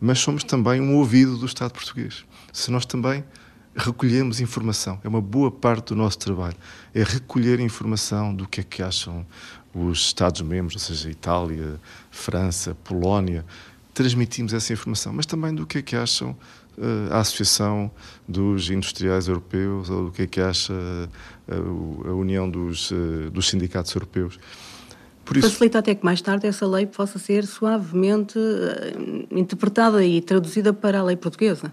mas 0.00 0.18
somos 0.18 0.44
também 0.44 0.80
um 0.80 0.96
ouvido 0.96 1.36
do 1.36 1.46
Estado 1.46 1.72
português. 1.72 2.24
Se 2.52 2.70
nós 2.70 2.86
também 2.86 3.22
recolhemos 3.74 4.40
informação, 4.40 5.00
é 5.04 5.08
uma 5.08 5.20
boa 5.20 5.50
parte 5.50 5.88
do 5.88 5.96
nosso 5.96 6.18
trabalho, 6.18 6.56
é 6.94 7.02
recolher 7.02 7.60
informação 7.60 8.34
do 8.34 8.48
que 8.48 8.60
é 8.60 8.64
que 8.64 8.82
acham 8.82 9.24
os 9.74 10.00
Estados-membros, 10.00 10.74
ou 10.74 10.80
seja, 10.80 11.10
Itália, 11.10 11.80
França, 12.10 12.76
Polónia, 12.82 13.44
transmitimos 13.94 14.52
essa 14.52 14.72
informação, 14.72 15.12
mas 15.12 15.26
também 15.26 15.54
do 15.54 15.66
que 15.66 15.78
é 15.78 15.82
que 15.82 15.94
acham 15.94 16.30
uh, 16.30 17.12
a 17.12 17.18
Associação 17.18 17.90
dos 18.26 18.70
Industriais 18.70 19.28
Europeus 19.28 19.90
ou 19.90 20.06
do 20.06 20.10
que 20.10 20.22
é 20.22 20.26
que 20.26 20.40
acha 20.40 20.72
uh, 20.72 22.08
a 22.08 22.12
União 22.12 22.48
dos, 22.48 22.90
uh, 22.90 23.30
dos 23.32 23.48
Sindicatos 23.48 23.94
Europeus. 23.94 24.38
Isso... 25.32 25.48
Facilita 25.48 25.78
até 25.78 25.94
que 25.94 26.04
mais 26.04 26.20
tarde 26.20 26.48
essa 26.48 26.66
lei 26.66 26.86
possa 26.86 27.16
ser 27.16 27.46
suavemente 27.46 28.36
interpretada 29.30 30.04
e 30.04 30.20
traduzida 30.20 30.72
para 30.72 30.98
a 30.98 31.04
lei 31.04 31.14
portuguesa. 31.14 31.72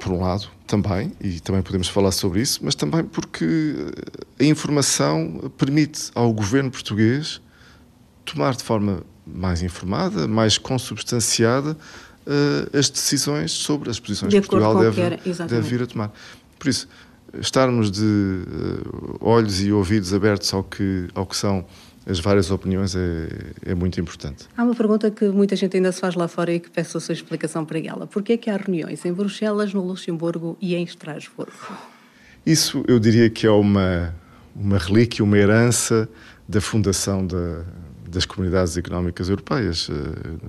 Por 0.00 0.12
um 0.12 0.20
lado, 0.20 0.48
também, 0.66 1.12
e 1.20 1.40
também 1.40 1.60
podemos 1.60 1.88
falar 1.88 2.12
sobre 2.12 2.40
isso, 2.40 2.60
mas 2.62 2.74
também 2.74 3.04
porque 3.04 3.74
eh, 4.38 4.44
a 4.44 4.46
informação 4.46 5.52
permite 5.58 6.10
ao 6.14 6.32
governo 6.32 6.70
português 6.70 7.40
tomar 8.24 8.54
de 8.54 8.62
forma 8.62 9.02
mais 9.26 9.62
informada, 9.62 10.28
mais 10.28 10.58
consubstanciada, 10.58 11.76
uh, 12.26 12.78
as 12.78 12.88
decisões 12.88 13.52
sobre 13.52 13.90
as 13.90 13.98
posições 13.98 14.30
de 14.30 14.40
que 14.40 14.48
Portugal 14.48 14.78
deve, 14.78 15.16
deve 15.46 15.60
vir 15.60 15.82
a 15.82 15.86
tomar. 15.86 16.12
Por 16.58 16.68
isso, 16.68 16.88
estarmos 17.40 17.90
de 17.90 18.02
uh, 18.02 19.18
olhos 19.20 19.62
e 19.62 19.72
ouvidos 19.72 20.12
abertos 20.12 20.52
ao 20.52 20.62
que, 20.62 21.08
ao 21.14 21.26
que 21.26 21.36
são 21.36 21.64
as 22.06 22.20
várias 22.20 22.50
opiniões 22.50 22.94
é, 22.94 23.28
é, 23.64 23.74
muito 23.74 23.98
importante. 23.98 24.46
Há 24.56 24.62
uma 24.62 24.74
pergunta 24.74 25.10
que 25.10 25.26
muita 25.28 25.56
gente 25.56 25.76
ainda 25.76 25.90
se 25.90 26.00
faz 26.00 26.14
lá 26.14 26.28
fora 26.28 26.52
e 26.52 26.60
que 26.60 26.70
peço 26.70 26.98
a 26.98 27.00
sua 27.00 27.14
explicação 27.14 27.64
para 27.64 27.78
ela. 27.78 28.06
Por 28.06 28.22
que 28.22 28.34
é 28.34 28.36
que 28.36 28.50
há 28.50 28.56
reuniões 28.56 29.04
em 29.04 29.12
Bruxelas, 29.12 29.72
no 29.72 29.82
Luxemburgo 29.82 30.56
e 30.60 30.74
em 30.74 30.84
Estrasburgo? 30.84 31.52
Isso 32.44 32.84
eu 32.86 32.98
diria 32.98 33.30
que 33.30 33.46
é 33.46 33.50
uma, 33.50 34.14
uma 34.54 34.76
relíquia, 34.76 35.24
uma 35.24 35.38
herança 35.38 36.08
da 36.46 36.60
fundação 36.60 37.26
da, 37.26 37.64
das 38.06 38.26
Comunidades 38.26 38.76
Económicas 38.76 39.30
Europeias, 39.30 39.88
uh, 39.88 39.94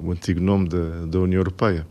o 0.04 0.12
antigo 0.12 0.42
nome 0.42 0.68
da, 0.68 1.06
da 1.06 1.20
União 1.20 1.40
Europeia. 1.40 1.88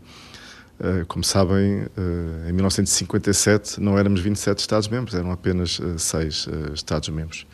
Uh, 0.79 1.05
como 1.07 1.23
sabem, 1.23 1.83
uh, 1.83 2.49
em 2.49 2.51
1957 2.51 3.81
não 3.81 3.97
éramos 3.97 4.21
27 4.21 4.59
Estados-membros, 4.59 5.15
eram 5.15 5.31
apenas 5.31 5.81
seis 5.97 6.47
Estados-membros. 6.71 7.47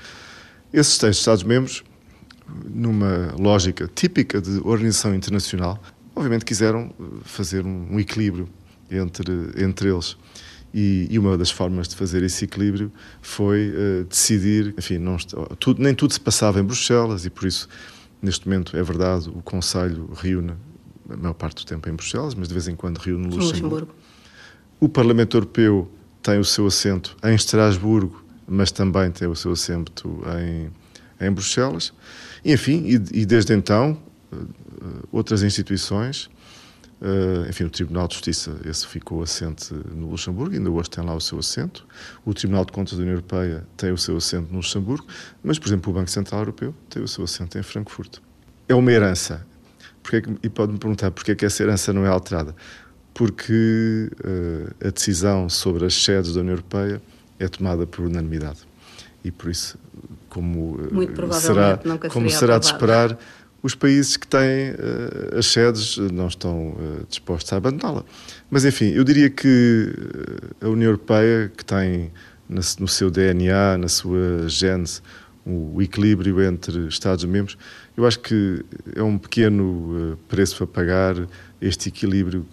Esses 0.73 0.95
seis 0.95 1.15
Estados-membros 1.15 1.83
numa 2.65 3.33
lógica 3.37 3.89
típica 3.93 4.41
de 4.41 4.59
organização 4.63 5.13
internacional, 5.13 5.81
obviamente 6.15 6.45
quiseram 6.45 6.93
eh, 6.99 7.03
fazer 7.23 7.65
um, 7.65 7.99
equilíbrio 7.99 8.47
entre, 8.89 9.31
entre 9.57 9.89
eles. 9.89 10.17
E, 10.73 11.07
e, 11.09 11.19
uma 11.19 11.37
das 11.37 11.51
formas 11.51 11.87
de 11.89 11.97
fazer 11.97 12.23
esse 12.23 12.45
equilíbrio 12.45 12.91
foi 13.21 13.71
uh, 13.71 14.05
decidir, 14.05 14.73
enfim, 14.77 14.97
não, 14.97 15.17
tudo, 15.59 15.83
nem 15.83 15.93
tudo 15.93 16.13
se 16.13 16.19
passava 16.19 16.61
em 16.61 16.63
Bruxelas 16.63 17.25
e 17.25 17.29
por 17.29 17.45
isso, 17.45 17.67
neste 18.21 18.47
momento, 18.47 18.77
é 18.77 18.81
verdade, 18.81 19.27
o 19.27 19.41
Conselho 19.41 20.09
reúne 20.15 20.53
a 21.09 21.17
maior 21.17 21.33
parte 21.33 21.65
do 21.65 21.67
tempo 21.67 21.89
em 21.89 21.93
Bruxelas, 21.93 22.35
mas 22.35 22.47
de 22.47 22.53
vez 22.53 22.69
em 22.69 22.75
quando 22.75 22.99
reúne 22.99 23.27
no 23.27 23.35
Luxemburgo. 23.35 23.67
Luxemburgo. 23.67 23.95
O 24.79 24.87
Parlamento 24.87 25.35
Europeu 25.35 25.91
tem 26.23 26.39
o 26.39 26.45
seu 26.45 26.65
assento 26.65 27.17
em 27.21 27.35
Estrasburgo, 27.35 28.23
mas 28.47 28.71
também 28.71 29.11
tem 29.11 29.27
o 29.27 29.35
seu 29.35 29.51
assento 29.51 30.23
em, 30.39 30.71
em 31.21 31.31
Bruxelas. 31.31 31.93
Enfim, 32.43 32.83
e, 32.85 33.21
e 33.21 33.25
desde 33.25 33.53
então, 33.53 33.97
eh, 34.33 34.37
outras 35.11 35.43
instituições, 35.43 36.29
Uh, 37.01 37.49
enfim, 37.49 37.63
o 37.63 37.69
Tribunal 37.71 38.07
de 38.07 38.13
Justiça, 38.13 38.55
esse 38.63 38.85
ficou 38.85 39.23
assente 39.23 39.73
no 39.73 40.11
Luxemburgo, 40.11 40.53
ainda 40.53 40.69
hoje 40.69 40.87
tem 40.87 41.03
lá 41.03 41.15
o 41.15 41.19
seu 41.19 41.39
assento. 41.39 41.83
O 42.23 42.31
Tribunal 42.31 42.63
de 42.63 42.71
Contas 42.71 42.93
da 42.93 42.99
União 42.99 43.15
Europeia 43.15 43.65
tem 43.75 43.91
o 43.91 43.97
seu 43.97 44.17
assento 44.17 44.51
no 44.51 44.57
Luxemburgo, 44.57 45.07
mas, 45.43 45.57
por 45.57 45.67
exemplo, 45.67 45.91
o 45.91 45.95
Banco 45.95 46.11
Central 46.11 46.41
Europeu 46.41 46.75
tem 46.91 47.01
o 47.01 47.07
seu 47.07 47.23
assento 47.23 47.57
em 47.57 47.63
Frankfurt. 47.63 48.19
É 48.69 48.75
uma 48.75 48.91
herança. 48.91 49.43
Porque, 50.03 50.21
e 50.43 50.49
pode-me 50.49 50.77
perguntar 50.77 51.09
porquê 51.09 51.31
é 51.31 51.35
que 51.35 51.43
essa 51.43 51.63
herança 51.63 51.91
não 51.91 52.05
é 52.05 52.07
alterada? 52.07 52.55
Porque 53.15 54.11
uh, 54.23 54.87
a 54.87 54.91
decisão 54.91 55.49
sobre 55.49 55.87
as 55.87 55.95
sedes 55.95 56.35
da 56.35 56.41
União 56.41 56.53
Europeia 56.53 57.01
é 57.39 57.47
tomada 57.47 57.87
por 57.87 58.05
unanimidade. 58.05 58.59
E 59.23 59.31
por 59.31 59.49
isso 59.49 59.75
como 60.31 60.79
eh, 60.79 61.33
será, 61.33 61.79
como 62.09 62.29
será 62.29 62.57
de 62.57 62.65
esperar, 62.65 63.17
os 63.61 63.75
países 63.75 64.17
que 64.17 64.25
têm 64.25 64.71
uh, 64.71 65.37
as 65.37 65.45
sedes 65.45 65.97
não 65.97 66.27
estão 66.27 66.69
uh, 66.69 67.05
dispostos 67.07 67.51
a 67.53 67.57
abandoná-la. 67.57 68.03
Mas, 68.49 68.65
enfim, 68.65 68.91
eu 68.91 69.03
diria 69.03 69.29
que 69.29 69.93
a 70.61 70.67
União 70.67 70.87
Europeia, 70.87 71.51
que 71.55 71.63
tem 71.63 72.11
no 72.49 72.87
seu 72.87 73.11
DNA, 73.11 73.77
na 73.77 73.87
sua 73.87 74.47
gênese, 74.47 75.01
o 75.45 75.81
equilíbrio 75.81 76.41
entre 76.41 76.87
Estados-membros, 76.87 77.57
eu 77.97 78.05
acho 78.05 78.19
que 78.19 78.63
é 78.95 79.03
um 79.03 79.17
pequeno 79.17 80.13
uh, 80.13 80.17
preço 80.29 80.63
a 80.63 80.67
pagar 80.67 81.15
este 81.61 81.89
equilíbrio 81.89 82.47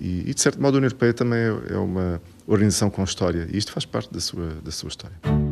e, 0.00 0.24
e, 0.26 0.34
de 0.34 0.40
certo 0.40 0.60
modo, 0.60 0.74
a 0.74 0.78
União 0.78 0.88
Europeia 0.88 1.12
também 1.12 1.38
é, 1.38 1.74
é 1.74 1.76
uma 1.76 2.20
organização 2.46 2.90
com 2.90 3.04
história 3.04 3.46
e 3.52 3.58
isto 3.58 3.70
faz 3.70 3.84
parte 3.84 4.12
da 4.12 4.20
sua, 4.20 4.48
da 4.64 4.72
sua 4.72 4.88
história. 4.88 5.49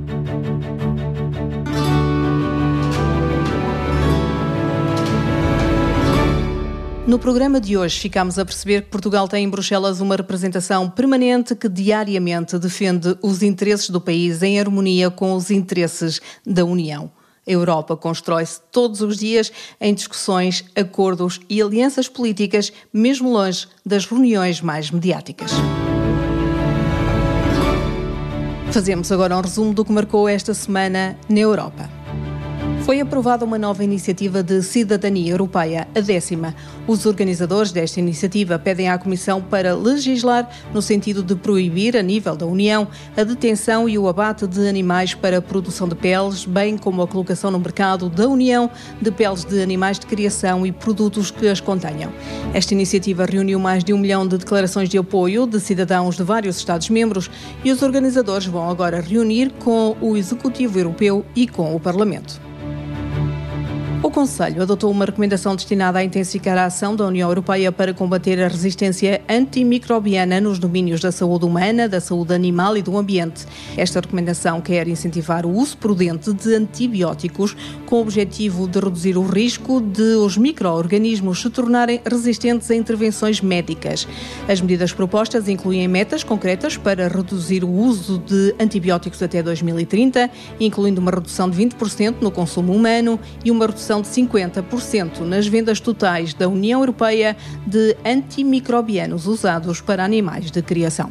No 7.09 7.19
programa 7.19 7.59
de 7.59 7.75
hoje 7.75 7.99
ficamos 7.99 8.39
a 8.39 8.45
perceber 8.45 8.83
que 8.83 8.91
Portugal 8.91 9.27
tem 9.27 9.43
em 9.43 9.49
Bruxelas 9.49 9.99
uma 9.99 10.15
representação 10.15 10.91
permanente 10.91 11.57
que 11.57 11.67
diariamente 11.67 12.59
defende 12.59 13.17
os 13.23 13.43
interesses 13.43 13.89
do 13.89 13.99
país 13.99 14.43
em 14.43 14.61
harmonia 14.61 15.11
com 15.11 15.33
os 15.33 15.51
interesses 15.51 16.21
da 16.47 16.67
União. 16.67 17.11
A 17.47 17.51
Europa 17.51 17.97
constrói-se 17.97 18.61
todos 18.71 19.01
os 19.01 19.17
dias 19.17 19.51
em 19.81 19.95
discussões, 19.95 20.67
acordos 20.77 21.41
e 21.49 21.63
alianças 21.63 22.09
políticas, 22.09 22.71
mesmo 22.93 23.33
longe 23.33 23.67
das 23.87 24.05
reuniões 24.05 24.61
mais 24.61 24.91
mediáticas. 24.91 25.53
Fazemos 28.71 29.11
agora 29.11 29.35
um 29.35 29.41
resumo 29.41 29.73
do 29.73 29.83
que 29.83 29.93
marcou 29.93 30.29
esta 30.29 30.53
semana 30.53 31.17
na 31.27 31.41
Europa. 31.41 31.98
Foi 32.89 33.03
aprovada 33.03 33.45
uma 33.45 33.59
nova 33.59 33.85
iniciativa 33.85 34.43
de 34.43 34.63
cidadania 34.63 35.33
europeia, 35.33 35.87
a 35.95 36.01
décima. 36.01 36.55
Os 36.87 37.05
organizadores 37.05 37.71
desta 37.71 38.01
iniciativa 38.01 38.59
pedem 38.59 38.89
à 38.89 38.97
Comissão 38.97 39.43
para 39.43 39.75
legislar 39.75 40.49
no 40.73 40.81
sentido 40.81 41.23
de 41.23 41.37
proibir, 41.37 41.99
a 41.99 42.03
nível 42.03 42.35
da 42.35 42.47
União, 42.47 42.89
a 43.15 43.23
detenção 43.25 43.91
e 43.91 43.99
o 43.99 44.09
abate 44.09 44.47
de 44.47 44.67
animais 44.67 45.13
para 45.13 45.37
a 45.37 45.43
produção 45.43 45.87
de 45.87 45.95
peles, 45.95 46.47
bem 46.47 46.79
como 46.79 47.03
a 47.03 47.07
colocação 47.07 47.51
no 47.51 47.59
mercado 47.59 48.09
da 48.09 48.27
União 48.27 48.71
de 49.03 49.11
peles 49.11 49.45
de 49.45 49.61
animais 49.61 49.99
de 49.99 50.07
criação 50.07 50.67
e 50.67 50.73
produtos 50.73 51.31
que 51.31 51.47
as 51.47 51.61
contenham. 51.61 52.11
Esta 52.55 52.73
iniciativa 52.73 53.27
reuniu 53.27 53.61
mais 53.61 53.85
de 53.85 53.93
um 53.93 53.99
milhão 53.99 54.27
de 54.27 54.39
declarações 54.39 54.89
de 54.89 54.97
apoio 54.97 55.47
de 55.47 55.61
cidadãos 55.61 56.17
de 56.17 56.23
vários 56.23 56.57
Estados-membros 56.57 57.31
e 57.63 57.71
os 57.71 57.83
organizadores 57.83 58.47
vão 58.47 58.71
agora 58.71 58.99
reunir 58.99 59.53
com 59.59 59.95
o 60.01 60.17
Executivo 60.17 60.79
Europeu 60.79 61.23
e 61.37 61.47
com 61.47 61.77
o 61.77 61.79
Parlamento. 61.79 62.48
O 64.01 64.11
Conselho 64.13 64.63
adotou 64.63 64.93
uma 64.93 65.05
recomendação 65.05 65.57
destinada 65.57 65.99
a 65.99 66.05
intensificar 66.05 66.57
a 66.57 66.67
ação 66.67 66.95
da 66.95 67.05
União 67.05 67.29
Europeia 67.29 67.73
para 67.73 67.93
combater 67.93 68.41
a 68.41 68.47
resistência 68.47 69.21
antimicrobiana 69.29 70.41
nos 70.41 70.61
domínios 70.61 71.01
da 71.01 71.11
saúde 71.11 71.45
humana, 71.45 71.89
da 71.89 72.01
saúde 72.01 72.33
animal 72.33 72.77
e 72.77 72.83
do 72.83 72.97
ambiente. 72.97 73.45
Esta 73.77 73.99
recomendação 74.01 74.61
quer 74.61 74.87
incentivar 74.87 75.45
o 75.45 75.51
uso 75.51 75.77
prudente 75.79 76.33
de 76.33 76.55
antibióticos 76.55 77.57
com 77.87 77.97
o 77.97 78.01
objetivo 78.01 78.69
de 78.69 78.79
reduzir 78.79 79.19
o 79.19 79.27
risco 79.27 79.81
de 79.81 80.15
os 80.15 80.37
micro-organismos 80.37 81.43
se 81.43 81.51
tornarem 81.51 82.01
resistentes 82.09 82.71
a 82.71 82.77
intervenções 82.77 83.41
médicas. 83.41 84.07
As 84.49 84.61
medidas 84.61 84.93
propostas 84.93 85.49
incluem 85.49 85.89
metas 85.89 86.23
concretas 86.23 86.77
para 86.77 87.09
reduzir 87.09 87.65
o 87.65 87.69
uso 87.69 88.19
de 88.19 88.55
antibióticos 88.61 89.21
até 89.25 89.43
2030, 89.43 90.31
incluindo 90.61 91.01
uma 91.01 91.11
redução 91.11 91.51
de 91.51 91.59
20% 91.59 92.19
no 92.21 92.31
consumo 92.31 92.73
humano 92.73 93.19
e 93.45 93.51
uma 93.51 93.67
redução 93.67 93.88
de 93.89 94.09
50% 94.09 95.21
nas 95.21 95.47
vendas 95.47 95.81
totais 95.81 96.35
da 96.35 96.47
União 96.47 96.81
Europeia 96.81 97.35
de 97.67 97.97
antimicrobianos 98.05 99.27
usados 99.27 99.81
para 99.81 100.05
animais 100.05 100.51
de 100.51 100.61
criação. 100.61 101.11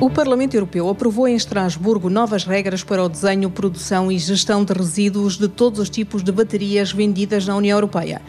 O 0.00 0.08
Parlamento 0.08 0.54
Europeu 0.54 0.88
aprovou 0.88 1.28
em 1.28 1.34
Estrasburgo 1.34 2.08
novas 2.08 2.44
regras 2.44 2.82
para 2.82 3.04
o 3.04 3.08
desenho, 3.08 3.50
produção 3.50 4.10
e 4.10 4.18
gestão 4.18 4.64
de 4.64 4.72
resíduos 4.72 5.36
de 5.36 5.46
todos 5.46 5.78
os 5.78 5.90
tipos 5.90 6.22
de 6.22 6.32
baterias 6.32 6.90
vendidas 6.90 7.46
na 7.46 7.54
União 7.54 7.76
Europeia. 7.76 8.22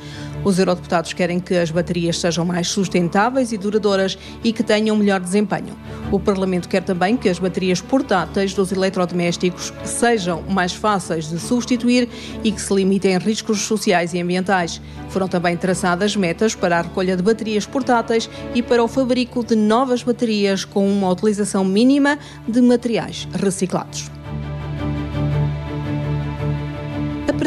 Os 0.43 0.57
eurodeputados 0.57 1.13
querem 1.13 1.39
que 1.39 1.53
as 1.53 1.69
baterias 1.69 2.19
sejam 2.19 2.43
mais 2.43 2.67
sustentáveis 2.67 3.51
e 3.51 3.57
duradouras 3.57 4.17
e 4.43 4.51
que 4.51 4.63
tenham 4.63 4.95
melhor 4.95 5.19
desempenho. 5.19 5.77
O 6.11 6.19
Parlamento 6.19 6.67
quer 6.67 6.83
também 6.83 7.15
que 7.15 7.29
as 7.29 7.37
baterias 7.37 7.79
portáteis 7.79 8.53
dos 8.53 8.71
eletrodomésticos 8.71 9.71
sejam 9.85 10.41
mais 10.49 10.73
fáceis 10.73 11.29
de 11.29 11.39
substituir 11.39 12.09
e 12.43 12.51
que 12.51 12.59
se 12.59 12.73
limitem 12.73 13.19
riscos 13.19 13.61
sociais 13.61 14.15
e 14.15 14.19
ambientais. 14.19 14.81
Foram 15.09 15.27
também 15.27 15.55
traçadas 15.55 16.15
metas 16.15 16.55
para 16.55 16.79
a 16.79 16.81
recolha 16.81 17.15
de 17.15 17.21
baterias 17.21 17.67
portáteis 17.67 18.27
e 18.55 18.63
para 18.63 18.83
o 18.83 18.87
fabrico 18.87 19.45
de 19.45 19.55
novas 19.55 20.01
baterias 20.01 20.65
com 20.65 20.91
uma 20.91 21.09
utilização 21.11 21.63
mínima 21.63 22.17
de 22.47 22.61
materiais 22.61 23.27
reciclados. 23.33 24.20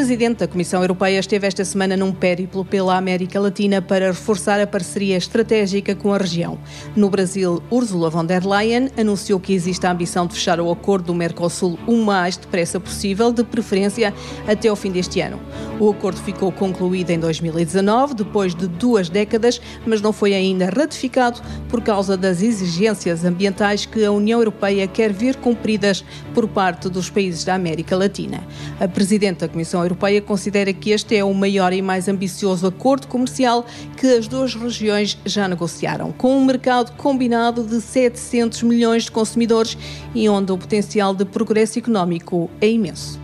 Presidente 0.05 0.41
da 0.41 0.47
Comissão 0.47 0.83
Europeia 0.83 1.19
esteve 1.19 1.47
esta 1.47 1.65
semana 1.65 1.97
num 1.97 2.13
périplo 2.13 2.63
pela 2.63 2.95
América 2.95 3.41
Latina 3.41 3.81
para 3.81 4.09
reforçar 4.09 4.61
a 4.61 4.67
parceria 4.67 5.17
estratégica 5.17 5.95
com 5.95 6.13
a 6.13 6.19
região. 6.19 6.59
No 6.95 7.09
Brasil, 7.09 7.63
Ursula 7.71 8.11
von 8.11 8.27
der 8.27 8.47
Leyen 8.47 8.91
anunciou 8.99 9.41
que 9.41 9.55
existe 9.55 9.87
a 9.87 9.93
ambição 9.93 10.27
de 10.27 10.35
fechar 10.35 10.61
o 10.61 10.71
acordo 10.71 11.07
do 11.07 11.15
Mercosul 11.15 11.79
o 11.87 11.97
mais 11.97 12.37
depressa 12.37 12.79
possível, 12.79 13.33
de 13.33 13.45
preferência 13.45 14.13
até 14.47 14.71
o 14.71 14.77
fim 14.77 14.91
deste 14.91 15.23
ano. 15.23 15.41
O 15.81 15.91
acordo 15.91 16.21
ficou 16.21 16.53
concluído 16.53 17.11
em 17.11 17.19
2019, 17.19 18.15
depois 18.15 18.55
de 18.55 18.69
duas 18.69 19.09
décadas, 19.09 19.61
mas 19.85 20.01
não 20.01 20.13
foi 20.13 20.33
ainda 20.33 20.67
ratificado 20.67 21.43
por 21.69 21.83
causa 21.83 22.17
das 22.17 22.43
exigências 22.43 23.25
ambientais 23.25 23.85
que 23.85 24.05
a 24.05 24.13
União 24.13 24.39
Europeia 24.39 24.87
quer 24.87 25.13
ver 25.13 25.35
cumpridas 25.37 26.05
por 26.33 26.47
parte 26.47 26.89
dos 26.89 27.11
países 27.11 27.43
da 27.43 27.57
América 27.57 27.97
Latina. 27.97 28.47
A 28.79 28.87
Presidente 28.87 29.41
da 29.41 29.49
Comissão 29.49 29.83
Europeia 29.83 30.23
considera 30.23 30.73
que 30.73 30.91
este 30.91 31.17
é 31.17 31.25
o 31.25 31.35
maior 31.35 31.73
e 31.73 31.83
mais 31.83 32.07
ambicioso 32.07 32.69
acordo 32.69 33.09
comercial 33.09 33.67
que 33.97 34.07
as 34.07 34.29
duas 34.29 34.55
regiões 34.55 35.19
já 35.27 35.49
negociaram, 35.49 36.13
com 36.13 36.37
um 36.37 36.45
mercado 36.45 36.93
combinado 36.97 37.65
de 37.65 37.81
700 37.81 38.63
milhões 38.63 39.05
de 39.05 39.11
consumidores 39.11 39.77
e 40.15 40.29
onde 40.29 40.53
o 40.53 40.57
potencial 40.57 41.13
de 41.13 41.25
progresso 41.25 41.81
económico 41.81 42.49
é 42.61 42.71
imenso. 42.71 43.24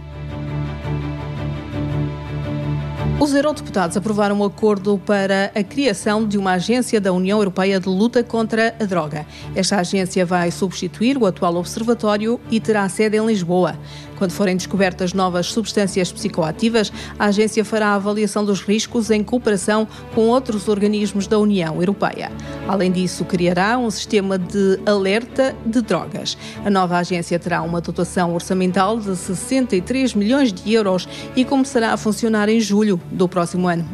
Os 3.21 3.35
eurodeputados 3.35 3.99
aprovaram 3.99 4.41
um 4.41 4.45
acordo 4.45 4.99
para 5.05 5.53
a 5.55 5.63
criação 5.63 6.27
de 6.27 6.39
uma 6.39 6.53
agência 6.53 6.99
da 6.99 7.13
União 7.13 7.39
Europeia 7.39 7.79
de 7.79 7.87
luta 7.87 8.25
contra 8.25 8.75
a 8.81 8.85
droga. 8.87 9.27
Esta 9.55 9.77
agência 9.77 10.25
vai 10.25 10.51
substituir 10.51 11.19
o 11.19 11.27
atual 11.27 11.57
observatório 11.57 12.41
e 12.51 12.59
terá 12.59 12.89
sede 12.89 13.19
em 13.19 13.27
Lisboa. 13.27 13.79
Quando 14.21 14.33
forem 14.33 14.55
descobertas 14.55 15.15
novas 15.15 15.47
substâncias 15.47 16.13
psicoativas, 16.13 16.93
a 17.19 17.25
agência 17.25 17.65
fará 17.65 17.87
a 17.87 17.95
avaliação 17.95 18.45
dos 18.45 18.61
riscos 18.61 19.11
em 19.11 19.25
cooperação 19.25 19.89
com 20.15 20.29
outros 20.29 20.69
organismos 20.69 21.27
da 21.27 21.39
União 21.39 21.77
Europeia. 21.77 22.31
Além 22.69 22.93
disso, 22.93 23.25
criará 23.25 23.79
um 23.79 23.91
sistema 23.91 24.39
de 24.39 24.79
alerta 24.85 25.57
de 25.65 25.81
drogas. 25.81 26.37
A 26.63 26.69
nova 26.69 26.99
agência 26.99 27.39
terá 27.39 27.63
uma 27.63 27.81
dotação 27.81 28.35
orçamental 28.35 29.01
de 29.01 29.17
63 29.17 30.13
milhões 30.13 30.53
de 30.53 30.71
euros 30.71 31.09
e 31.35 31.43
começará 31.43 31.95
a 31.95 31.97
funcionar 31.97 32.51
em 32.51 32.61
julho 32.61 33.01
do 33.11 33.27
próximo 33.27 33.69
ano. 33.69 33.89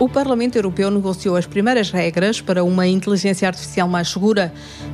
O 0.00 0.08
Parlamento 0.08 0.56
Europeu 0.56 0.90
negociou 0.90 1.36
as 1.36 1.44
primeiras 1.44 1.90
regras 1.90 2.40
para 2.40 2.64
uma 2.64 2.86
inteligência 2.86 3.46
artificial 3.46 3.86
mais 3.86 4.08
segura. 4.08 4.50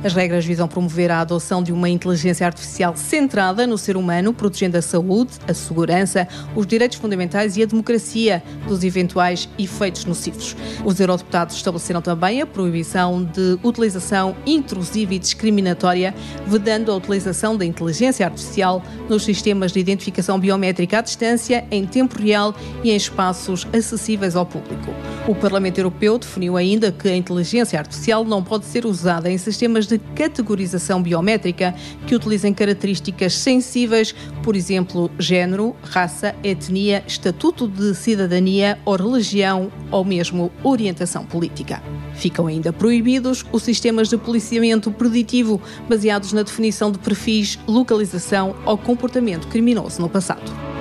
As 0.07 0.13
regras 0.13 0.45
visam 0.45 0.69
promover 0.69 1.11
a 1.11 1.19
adoção 1.19 1.61
de 1.61 1.73
uma 1.73 1.89
inteligência 1.89 2.47
artificial 2.47 2.95
centrada 2.95 3.67
no 3.67 3.77
ser 3.77 3.97
humano, 3.97 4.33
protegendo 4.33 4.77
a 4.77 4.81
saúde, 4.81 5.33
a 5.45 5.53
segurança, 5.53 6.25
os 6.55 6.65
direitos 6.65 6.97
fundamentais 6.97 7.57
e 7.57 7.63
a 7.63 7.65
democracia 7.65 8.41
dos 8.65 8.85
eventuais 8.85 9.49
efeitos 9.59 10.05
nocivos. 10.05 10.55
Os 10.85 10.97
eurodeputados 10.97 11.57
estabeleceram 11.57 12.01
também 12.01 12.41
a 12.41 12.45
proibição 12.45 13.21
de 13.21 13.59
utilização 13.61 14.33
intrusiva 14.45 15.13
e 15.13 15.19
discriminatória, 15.19 16.15
vedando 16.45 16.89
a 16.89 16.95
utilização 16.95 17.57
da 17.57 17.65
inteligência 17.65 18.25
artificial 18.25 18.81
nos 19.09 19.25
sistemas 19.25 19.73
de 19.73 19.81
identificação 19.81 20.39
biométrica 20.39 20.99
à 20.99 21.01
distância, 21.01 21.65
em 21.69 21.85
tempo 21.85 22.17
real 22.17 22.55
e 22.81 22.91
em 22.91 22.95
espaços 22.95 23.67
acessíveis 23.73 24.37
ao 24.37 24.45
público. 24.45 24.89
O 25.27 25.35
Parlamento 25.35 25.79
Europeu 25.79 26.17
definiu 26.17 26.55
ainda 26.55 26.93
que 26.93 27.09
a 27.09 27.17
inteligência 27.17 27.77
artificial 27.77 28.23
não 28.23 28.41
pode 28.41 28.63
ser 28.63 28.85
usada 28.85 29.29
em 29.29 29.37
sistemas 29.37 29.85
de 29.97 30.03
categorização 30.15 31.01
biométrica 31.01 31.73
que 32.05 32.15
utilizem 32.15 32.53
características 32.53 33.33
sensíveis, 33.33 34.13
por 34.43 34.55
exemplo, 34.55 35.09
género, 35.17 35.75
raça, 35.83 36.35
etnia, 36.43 37.03
estatuto 37.07 37.67
de 37.67 37.93
cidadania 37.95 38.77
ou 38.85 38.95
religião 38.95 39.71
ou 39.91 40.05
mesmo 40.05 40.51
orientação 40.63 41.25
política. 41.25 41.81
Ficam 42.13 42.47
ainda 42.47 42.73
proibidos 42.73 43.45
os 43.51 43.63
sistemas 43.63 44.09
de 44.09 44.17
policiamento 44.17 44.91
preditivo 44.91 45.61
baseados 45.87 46.33
na 46.33 46.43
definição 46.43 46.91
de 46.91 46.99
perfis, 46.99 47.59
localização 47.67 48.55
ou 48.65 48.77
comportamento 48.77 49.47
criminoso 49.47 50.01
no 50.01 50.09
passado. 50.09 50.76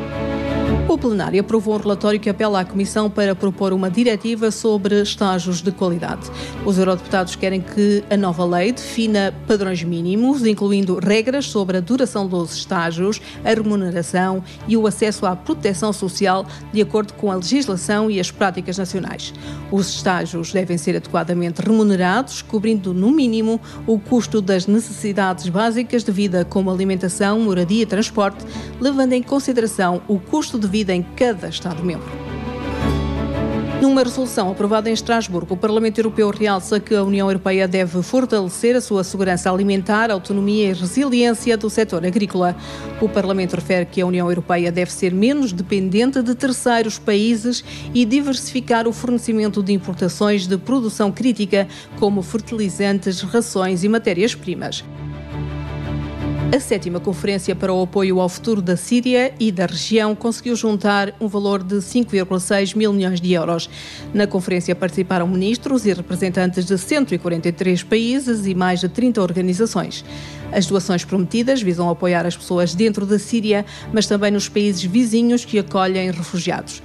O 0.88 0.96
plenário 0.96 1.40
aprovou 1.40 1.74
um 1.74 1.78
relatório 1.78 2.20
que 2.20 2.30
apela 2.30 2.60
à 2.60 2.64
Comissão 2.64 3.10
para 3.10 3.34
propor 3.34 3.72
uma 3.72 3.90
diretiva 3.90 4.52
sobre 4.52 5.02
estágios 5.02 5.60
de 5.60 5.72
qualidade. 5.72 6.30
Os 6.64 6.78
eurodeputados 6.78 7.34
querem 7.34 7.60
que 7.60 8.04
a 8.08 8.16
nova 8.16 8.44
lei 8.44 8.70
defina 8.70 9.34
padrões 9.48 9.82
mínimos, 9.82 10.46
incluindo 10.46 11.00
regras 11.02 11.46
sobre 11.46 11.78
a 11.78 11.80
duração 11.80 12.28
dos 12.28 12.54
estágios, 12.54 13.20
a 13.44 13.48
remuneração 13.48 14.44
e 14.68 14.76
o 14.76 14.86
acesso 14.86 15.26
à 15.26 15.34
proteção 15.34 15.92
social, 15.92 16.46
de 16.72 16.80
acordo 16.80 17.14
com 17.14 17.32
a 17.32 17.34
legislação 17.34 18.08
e 18.08 18.20
as 18.20 18.30
práticas 18.30 18.78
nacionais. 18.78 19.34
Os 19.72 19.88
estágios 19.88 20.52
devem 20.52 20.78
ser 20.78 20.94
adequadamente 20.94 21.62
remunerados, 21.62 22.42
cobrindo, 22.42 22.94
no 22.94 23.10
mínimo, 23.10 23.60
o 23.88 23.98
custo 23.98 24.40
das 24.40 24.68
necessidades 24.68 25.48
básicas 25.48 26.04
de 26.04 26.12
vida, 26.12 26.44
como 26.44 26.70
alimentação, 26.70 27.40
moradia 27.40 27.82
e 27.82 27.86
transporte, 27.86 28.44
levando 28.80 29.14
em 29.14 29.22
consideração 29.22 30.00
o 30.06 30.20
custo 30.20 30.56
de 30.56 30.68
vida 30.68 30.75
vida 30.76 30.94
em 30.94 31.02
cada 31.02 31.48
Estado-membro. 31.48 32.12
Numa 33.80 34.02
resolução 34.02 34.50
aprovada 34.50 34.90
em 34.90 34.92
Estrasburgo, 34.92 35.54
o 35.54 35.56
Parlamento 35.56 35.98
Europeu 35.98 36.28
realça 36.28 36.78
que 36.78 36.94
a 36.94 37.02
União 37.02 37.28
Europeia 37.28 37.66
deve 37.66 38.02
fortalecer 38.02 38.76
a 38.76 38.80
sua 38.82 39.02
segurança 39.02 39.50
alimentar, 39.50 40.10
autonomia 40.10 40.68
e 40.68 40.72
resiliência 40.74 41.56
do 41.56 41.70
setor 41.70 42.04
agrícola. 42.04 42.54
O 43.00 43.08
Parlamento 43.08 43.54
refere 43.54 43.86
que 43.86 44.02
a 44.02 44.06
União 44.06 44.28
Europeia 44.28 44.70
deve 44.70 44.92
ser 44.92 45.14
menos 45.14 45.50
dependente 45.50 46.20
de 46.22 46.34
terceiros 46.34 46.98
países 46.98 47.64
e 47.94 48.04
diversificar 48.04 48.86
o 48.86 48.92
fornecimento 48.92 49.62
de 49.62 49.72
importações 49.72 50.46
de 50.46 50.58
produção 50.58 51.10
crítica, 51.10 51.66
como 51.98 52.20
fertilizantes, 52.20 53.22
rações 53.22 53.82
e 53.82 53.88
matérias-primas. 53.88 54.84
A 56.54 56.60
sétima 56.60 57.00
Conferência 57.00 57.56
para 57.56 57.72
o 57.72 57.82
Apoio 57.82 58.20
ao 58.20 58.28
Futuro 58.28 58.62
da 58.62 58.76
Síria 58.76 59.34
e 59.38 59.50
da 59.50 59.66
região 59.66 60.14
conseguiu 60.14 60.54
juntar 60.54 61.12
um 61.20 61.26
valor 61.26 61.60
de 61.60 61.74
5,6 61.76 62.76
mil 62.76 62.92
milhões 62.92 63.20
de 63.20 63.32
euros. 63.32 63.68
Na 64.14 64.28
conferência 64.28 64.74
participaram 64.74 65.26
ministros 65.26 65.84
e 65.84 65.92
representantes 65.92 66.64
de 66.64 66.78
143 66.78 67.82
países 67.82 68.46
e 68.46 68.54
mais 68.54 68.78
de 68.78 68.88
30 68.88 69.20
organizações. 69.20 70.04
As 70.52 70.66
doações 70.66 71.04
prometidas 71.04 71.60
visam 71.60 71.90
apoiar 71.90 72.24
as 72.24 72.36
pessoas 72.36 72.76
dentro 72.76 73.04
da 73.04 73.18
Síria, 73.18 73.66
mas 73.92 74.06
também 74.06 74.30
nos 74.30 74.48
países 74.48 74.84
vizinhos 74.84 75.44
que 75.44 75.58
acolhem 75.58 76.12
refugiados. 76.12 76.80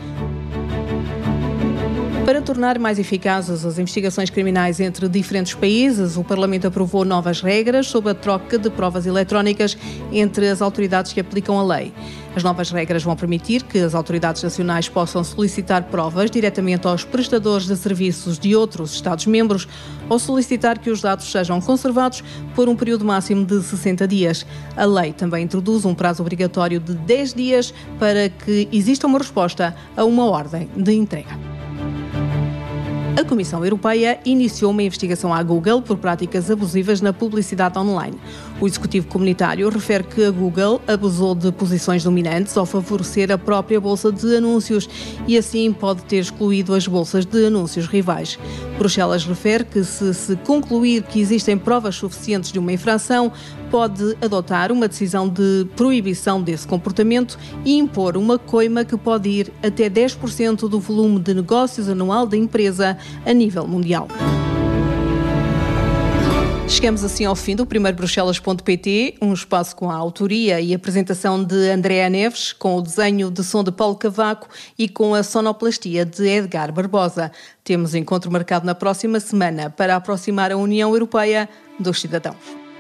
Para 2.26 2.40
tornar 2.40 2.78
mais 2.78 3.00
eficazes 3.00 3.66
as 3.66 3.80
investigações 3.80 4.30
criminais 4.30 4.80
entre 4.80 5.10
diferentes 5.10 5.56
países, 5.56 6.18
o 6.18 6.24
Parlamento 6.24 6.68
aprovou 6.68 7.04
novas 7.04 7.42
regras 7.42 7.88
sobre 7.88 8.12
a 8.12 8.16
troca 8.16 8.60
de 8.60 8.70
provas 8.70 9.08
eletrónicas 9.08 9.76
entre 10.12 10.48
as 10.48 10.62
autoridades 10.62 11.14
que 11.14 11.20
aplicam 11.20 11.58
a 11.58 11.64
lei. 11.64 11.92
As 12.36 12.44
novas 12.44 12.70
regras 12.70 13.04
vão 13.04 13.16
permitir 13.16 13.64
que 13.64 13.80
as 13.80 13.96
autoridades 13.96 14.44
nacionais 14.44 14.88
possam 14.88 15.24
solicitar 15.24 15.84
provas 15.86 16.30
diretamente 16.30 16.88
aos 16.88 17.04
prestadores 17.04 17.66
de 17.66 17.76
serviços 17.76 18.38
de 18.38 18.56
outros 18.56 18.94
Estados-membros 18.94 19.68
ou 20.08 20.20
solicitar 20.20 20.78
que 20.78 20.92
os 20.92 21.02
dados 21.02 21.30
sejam 21.30 21.60
conservados 21.60 22.24
por 22.56 22.70
um 22.70 22.76
período 22.76 23.04
máximo 23.04 23.44
de 23.44 23.62
60 23.62 24.08
dias. 24.08 24.46
A 24.78 24.86
lei 24.86 25.12
também 25.12 25.44
introduz 25.44 25.86
um 25.86 25.96
prazo 25.96 26.22
obrigatório 26.22 26.80
de 26.80 26.94
10 26.94 27.34
dias 27.34 27.74
para 28.00 28.30
que 28.30 28.70
exista 28.72 29.08
uma 29.08 29.18
resposta 29.18 29.76
a 29.98 30.06
uma 30.06 30.26
ordem 30.26 30.70
de 30.78 30.94
entrega. 30.94 31.51
A 33.18 33.26
Comissão 33.26 33.64
Europeia 33.64 34.20
iniciou 34.24 34.72
uma 34.72 34.84
investigação 34.84 35.34
à 35.34 35.44
Google 35.44 35.82
por 35.82 35.98
práticas 35.98 36.50
abusivas 36.50 37.02
na 37.02 37.12
publicidade 37.12 37.78
online. 37.78 38.18
O 38.60 38.66
Executivo 38.66 39.08
Comunitário 39.08 39.68
refere 39.70 40.06
que 40.06 40.24
a 40.24 40.32
Google 40.32 40.82
abusou 40.88 41.36
de 41.36 41.52
posições 41.52 42.06
dominantes 42.06 42.56
ao 42.56 42.66
favorecer 42.66 43.30
a 43.30 43.38
própria 43.38 43.82
bolsa 43.82 44.14
de 44.14 44.38
anúncios 44.38 44.90
e 45.28 45.38
assim 45.38 45.74
pode 45.74 46.04
ter 46.04 46.20
excluído 46.20 46.74
as 46.74 46.88
bolsas 46.88 47.26
de 47.26 47.46
anúncios 47.46 47.86
rivais. 47.86 48.40
Bruxelas 48.82 49.24
refere 49.26 49.64
que 49.64 49.84
se 49.84 50.12
se 50.12 50.36
concluir 50.38 51.04
que 51.04 51.20
existem 51.20 51.56
provas 51.56 51.98
suficientes 51.98 52.52
de 52.52 52.58
uma 52.58 52.74
infração, 52.74 53.32
pode 53.70 54.18
adotar 54.20 54.72
uma 54.72 54.88
decisão 54.88 55.30
de 55.30 55.68
proibição 55.76 56.42
desse 56.42 56.66
comportamento 56.66 57.38
e 57.64 57.78
impor 57.78 58.18
uma 58.18 58.40
coima 58.40 58.84
que 58.84 58.98
pode 58.98 59.30
ir 59.30 59.54
até 59.62 59.88
10% 59.88 60.68
do 60.68 60.80
volume 60.80 61.20
de 61.20 61.32
negócios 61.36 61.88
anual 61.88 62.26
da 62.26 62.36
empresa 62.36 62.98
a 63.24 63.32
nível 63.32 63.68
mundial. 63.68 64.08
Chegamos 66.72 67.04
assim 67.04 67.26
ao 67.26 67.36
fim 67.36 67.54
do 67.54 67.66
primeiro 67.66 67.98
Bruxelas.pt, 67.98 69.16
um 69.22 69.34
espaço 69.34 69.76
com 69.76 69.92
a 69.92 69.94
autoria 69.94 70.62
e 70.62 70.74
apresentação 70.74 71.44
de 71.44 71.70
Andréa 71.70 72.10
Neves, 72.10 72.54
com 72.54 72.78
o 72.78 72.82
desenho 72.82 73.30
de 73.30 73.44
som 73.44 73.62
de 73.62 73.74
Paulo 73.74 73.98
Cavaco 73.98 74.48
e 74.80 74.88
com 74.88 75.14
a 75.14 75.22
sonoplastia 75.22 76.06
de 76.06 76.26
Edgar 76.26 76.72
Barbosa. 76.72 77.30
Temos 77.62 77.94
encontro 77.94 78.32
marcado 78.32 78.66
na 78.66 78.74
próxima 78.74 79.20
semana 79.20 79.70
para 79.70 79.98
aproximar 79.98 80.50
a 80.50 80.58
União 80.58 80.94
Europeia 80.94 81.50
dos 81.78 82.00
cidadãos. 82.00 82.71